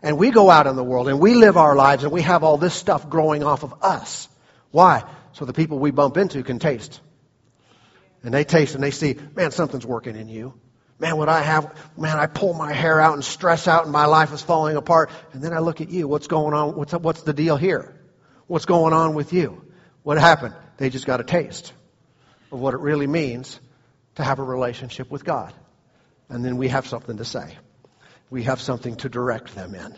And 0.02 0.18
we 0.18 0.32
go 0.32 0.50
out 0.50 0.68
in 0.68 0.76
the 0.76 0.84
world 0.84 1.08
and 1.08 1.20
we 1.20 1.36
live 1.36 1.58
our 1.58 1.76
lives 1.76 2.04
and 2.04 2.12
we 2.12 2.22
have 2.24 2.44
all 2.44 2.58
this 2.58 2.74
stuff 2.74 3.10
growing 3.10 3.44
off 3.44 3.64
of 3.64 3.84
us. 3.84 4.28
Why? 4.72 5.04
So 5.34 5.46
the 5.46 5.54
people 5.54 5.78
we 5.80 5.92
bump 5.92 6.18
into 6.18 6.42
can 6.44 6.60
taste. 6.60 7.00
And 8.24 8.34
they 8.34 8.44
taste 8.44 8.76
and 8.76 8.84
they 8.84 8.92
see, 8.92 9.16
man, 9.36 9.52
something's 9.52 9.86
working 9.86 10.16
in 10.16 10.28
you. 10.28 10.54
Man, 11.00 11.18
what 11.18 11.30
I 11.30 11.42
have, 11.42 11.76
man, 11.98 12.20
I 12.20 12.28
pull 12.28 12.54
my 12.54 12.74
hair 12.74 13.00
out 13.00 13.14
and 13.14 13.24
stress 13.24 13.68
out 13.68 13.84
and 13.84 13.92
my 13.92 14.06
life 14.06 14.34
is 14.34 14.42
falling 14.42 14.76
apart. 14.76 15.10
And 15.34 15.44
then 15.44 15.54
I 15.54 15.60
look 15.60 15.82
at 15.82 15.90
you. 15.90 16.08
What's 16.08 16.28
going 16.28 16.54
on? 16.54 16.76
What's, 16.76 16.94
what's 16.94 17.24
the 17.24 17.34
deal 17.34 17.58
here? 17.58 17.96
What's 18.48 18.66
going 18.66 18.94
on 18.94 19.14
with 19.14 19.34
you? 19.34 19.64
What 20.04 20.18
happened? 20.18 20.56
They 20.78 20.90
just 20.90 21.06
got 21.06 21.20
a 21.20 21.24
taste 21.24 21.74
of 22.52 22.60
what 22.60 22.74
it 22.74 22.80
really 22.80 23.08
means 23.08 23.60
to 24.16 24.24
have 24.24 24.40
a 24.40 24.44
relationship 24.44 25.10
with 25.10 25.24
God. 25.24 25.54
And 26.30 26.44
then 26.44 26.58
we 26.58 26.70
have 26.70 26.88
something 26.88 27.18
to 27.18 27.26
say. 27.26 27.58
We 28.32 28.44
have 28.44 28.62
something 28.62 28.96
to 28.98 29.10
direct 29.10 29.54
them 29.54 29.76
in. 29.76 29.96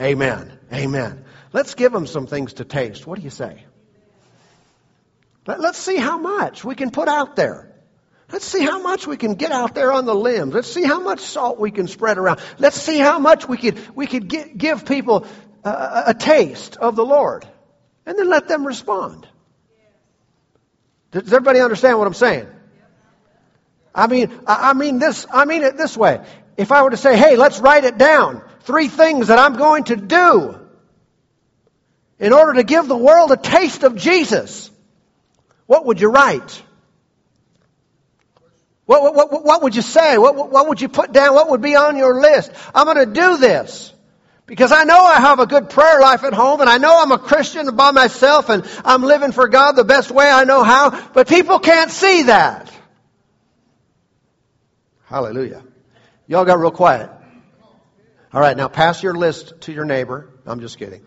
Amen. 0.00 0.56
Amen. 0.72 1.24
Let's 1.52 1.74
give 1.74 1.90
them 1.90 2.06
some 2.06 2.26
things 2.26 2.52
to 2.54 2.64
taste. 2.64 3.06
What 3.06 3.18
do 3.18 3.24
you 3.24 3.30
say? 3.30 3.64
Let's 5.46 5.78
see 5.78 5.96
how 5.96 6.18
much 6.18 6.62
we 6.64 6.76
can 6.76 6.90
put 6.90 7.08
out 7.08 7.34
there. 7.34 7.72
Let's 8.30 8.44
see 8.44 8.62
how 8.62 8.80
much 8.80 9.06
we 9.06 9.16
can 9.16 9.34
get 9.34 9.50
out 9.50 9.74
there 9.74 9.92
on 9.92 10.04
the 10.04 10.14
limbs. 10.14 10.54
Let's 10.54 10.72
see 10.72 10.84
how 10.84 11.00
much 11.00 11.20
salt 11.20 11.58
we 11.58 11.72
can 11.72 11.88
spread 11.88 12.18
around. 12.18 12.38
Let's 12.58 12.76
see 12.76 12.98
how 12.98 13.18
much 13.18 13.48
we 13.48 13.56
could, 13.56 13.96
we 13.96 14.06
could 14.06 14.28
get, 14.28 14.56
give 14.56 14.84
people 14.84 15.26
a, 15.64 16.04
a 16.08 16.14
taste 16.14 16.76
of 16.76 16.94
the 16.94 17.04
Lord. 17.04 17.48
And 18.06 18.18
then 18.18 18.28
let 18.28 18.46
them 18.46 18.66
respond. 18.66 19.26
Does 21.10 21.32
everybody 21.32 21.60
understand 21.60 21.98
what 21.98 22.06
I'm 22.06 22.14
saying? 22.14 22.46
I 23.92 24.06
mean, 24.06 24.30
I 24.46 24.74
mean 24.74 25.00
this, 25.00 25.26
I 25.32 25.44
mean 25.44 25.62
it 25.62 25.76
this 25.76 25.96
way. 25.96 26.24
If 26.56 26.72
I 26.72 26.82
were 26.82 26.90
to 26.90 26.96
say, 26.96 27.16
hey, 27.16 27.36
let's 27.36 27.58
write 27.60 27.84
it 27.84 27.98
down. 27.98 28.42
Three 28.62 28.88
things 28.88 29.28
that 29.28 29.38
I'm 29.38 29.56
going 29.56 29.84
to 29.84 29.96
do 29.96 30.58
in 32.18 32.32
order 32.32 32.54
to 32.54 32.62
give 32.62 32.86
the 32.86 32.96
world 32.96 33.32
a 33.32 33.36
taste 33.36 33.82
of 33.82 33.96
Jesus. 33.96 34.70
What 35.66 35.86
would 35.86 36.00
you 36.00 36.10
write? 36.10 36.62
What, 38.84 39.14
what, 39.14 39.44
what, 39.44 39.62
would 39.62 39.76
you 39.76 39.82
say? 39.82 40.18
What, 40.18 40.50
what 40.50 40.68
would 40.68 40.80
you 40.80 40.88
put 40.88 41.12
down? 41.12 41.34
What 41.34 41.50
would 41.50 41.62
be 41.62 41.76
on 41.76 41.96
your 41.96 42.20
list? 42.20 42.50
I'm 42.74 42.86
going 42.86 43.06
to 43.06 43.12
do 43.20 43.36
this. 43.36 43.92
Because 44.46 44.72
I 44.72 44.82
know 44.82 44.98
I 44.98 45.20
have 45.20 45.38
a 45.38 45.46
good 45.46 45.70
prayer 45.70 46.00
life 46.00 46.24
at 46.24 46.34
home 46.34 46.60
and 46.60 46.68
I 46.68 46.78
know 46.78 47.00
I'm 47.00 47.12
a 47.12 47.18
Christian 47.18 47.76
by 47.76 47.92
myself 47.92 48.48
and 48.48 48.68
I'm 48.84 49.04
living 49.04 49.30
for 49.30 49.46
God 49.46 49.76
the 49.76 49.84
best 49.84 50.10
way 50.10 50.28
I 50.28 50.42
know 50.42 50.64
how, 50.64 50.90
but 51.12 51.28
people 51.28 51.60
can't 51.60 51.88
see 51.88 52.24
that. 52.24 52.72
Hallelujah. 55.04 55.62
Y'all 56.30 56.44
got 56.44 56.60
real 56.60 56.70
quiet. 56.70 57.10
All 58.32 58.40
right, 58.40 58.56
now 58.56 58.68
pass 58.68 59.02
your 59.02 59.14
list 59.14 59.62
to 59.62 59.72
your 59.72 59.84
neighbor. 59.84 60.30
I'm 60.46 60.60
just 60.60 60.78
kidding. 60.78 61.04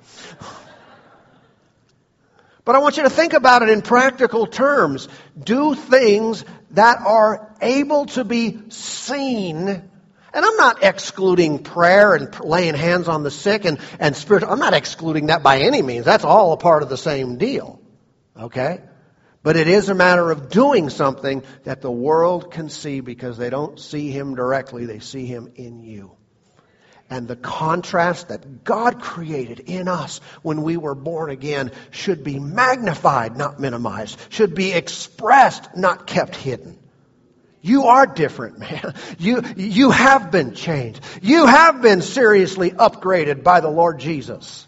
But 2.65 2.75
I 2.75 2.79
want 2.79 2.97
you 2.97 3.03
to 3.03 3.09
think 3.09 3.31
about 3.31 3.61
it 3.61 3.69
in 3.69 3.81
practical 3.81 4.47
terms. 4.47 5.07
Do 5.41 5.75
things 5.75 6.43
that 6.71 6.99
are 6.99 7.55
able 7.61 8.07
to 8.07 8.25
be 8.25 8.69
seen. 8.69 9.69
And 9.69 9.89
I'm 10.33 10.57
not 10.57 10.83
excluding 10.83 11.63
prayer 11.63 12.15
and 12.15 12.37
laying 12.41 12.75
hands 12.75 13.07
on 13.07 13.23
the 13.23 13.31
sick 13.31 13.63
and, 13.63 13.79
and 13.99 14.17
spiritual. 14.17 14.51
I'm 14.51 14.59
not 14.59 14.73
excluding 14.73 15.27
that 15.27 15.41
by 15.41 15.59
any 15.59 15.81
means. 15.81 16.03
That's 16.03 16.25
all 16.25 16.51
a 16.51 16.57
part 16.57 16.83
of 16.83 16.89
the 16.89 16.97
same 16.97 17.37
deal. 17.37 17.79
Okay? 18.37 18.81
But 19.43 19.57
it 19.57 19.67
is 19.67 19.89
a 19.89 19.95
matter 19.95 20.31
of 20.31 20.49
doing 20.49 20.89
something 20.89 21.43
that 21.65 21.81
the 21.81 21.91
world 21.91 22.51
can 22.51 22.69
see 22.69 23.01
because 23.01 23.37
they 23.37 23.49
don't 23.49 23.79
see 23.79 24.09
Him 24.09 24.35
directly, 24.35 24.85
they 24.85 24.99
see 24.99 25.25
Him 25.25 25.51
in 25.55 25.81
you 25.81 26.15
and 27.13 27.27
the 27.27 27.35
contrast 27.35 28.29
that 28.29 28.63
God 28.63 28.99
created 28.99 29.59
in 29.59 29.87
us 29.87 30.19
when 30.41 30.63
we 30.63 30.77
were 30.77 30.95
born 30.95 31.29
again 31.29 31.71
should 31.91 32.23
be 32.23 32.39
magnified, 32.39 33.37
not 33.37 33.59
minimized, 33.59 34.19
should 34.29 34.55
be 34.55 34.73
expressed, 34.73 35.77
not 35.77 36.07
kept 36.07 36.35
hidden. 36.35 36.79
You 37.61 37.83
are 37.83 38.07
different, 38.07 38.57
man. 38.57 38.95
You, 39.19 39.43
you 39.55 39.91
have 39.91 40.31
been 40.31 40.55
changed. 40.55 41.01
You 41.21 41.45
have 41.45 41.83
been 41.83 42.01
seriously 42.01 42.71
upgraded 42.71 43.43
by 43.43 43.59
the 43.59 43.69
Lord 43.69 43.99
Jesus. 43.99 44.67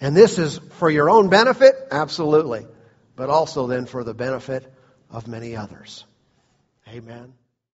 And 0.00 0.16
this 0.16 0.38
is 0.38 0.58
for 0.78 0.88
your 0.88 1.10
own 1.10 1.28
benefit? 1.28 1.74
Absolutely. 1.90 2.68
But 3.18 3.30
also 3.30 3.66
then 3.66 3.86
for 3.86 4.04
the 4.04 4.14
benefit 4.14 4.72
of 5.10 5.26
many 5.26 5.56
others. 5.56 6.04
Amen. 6.86 7.34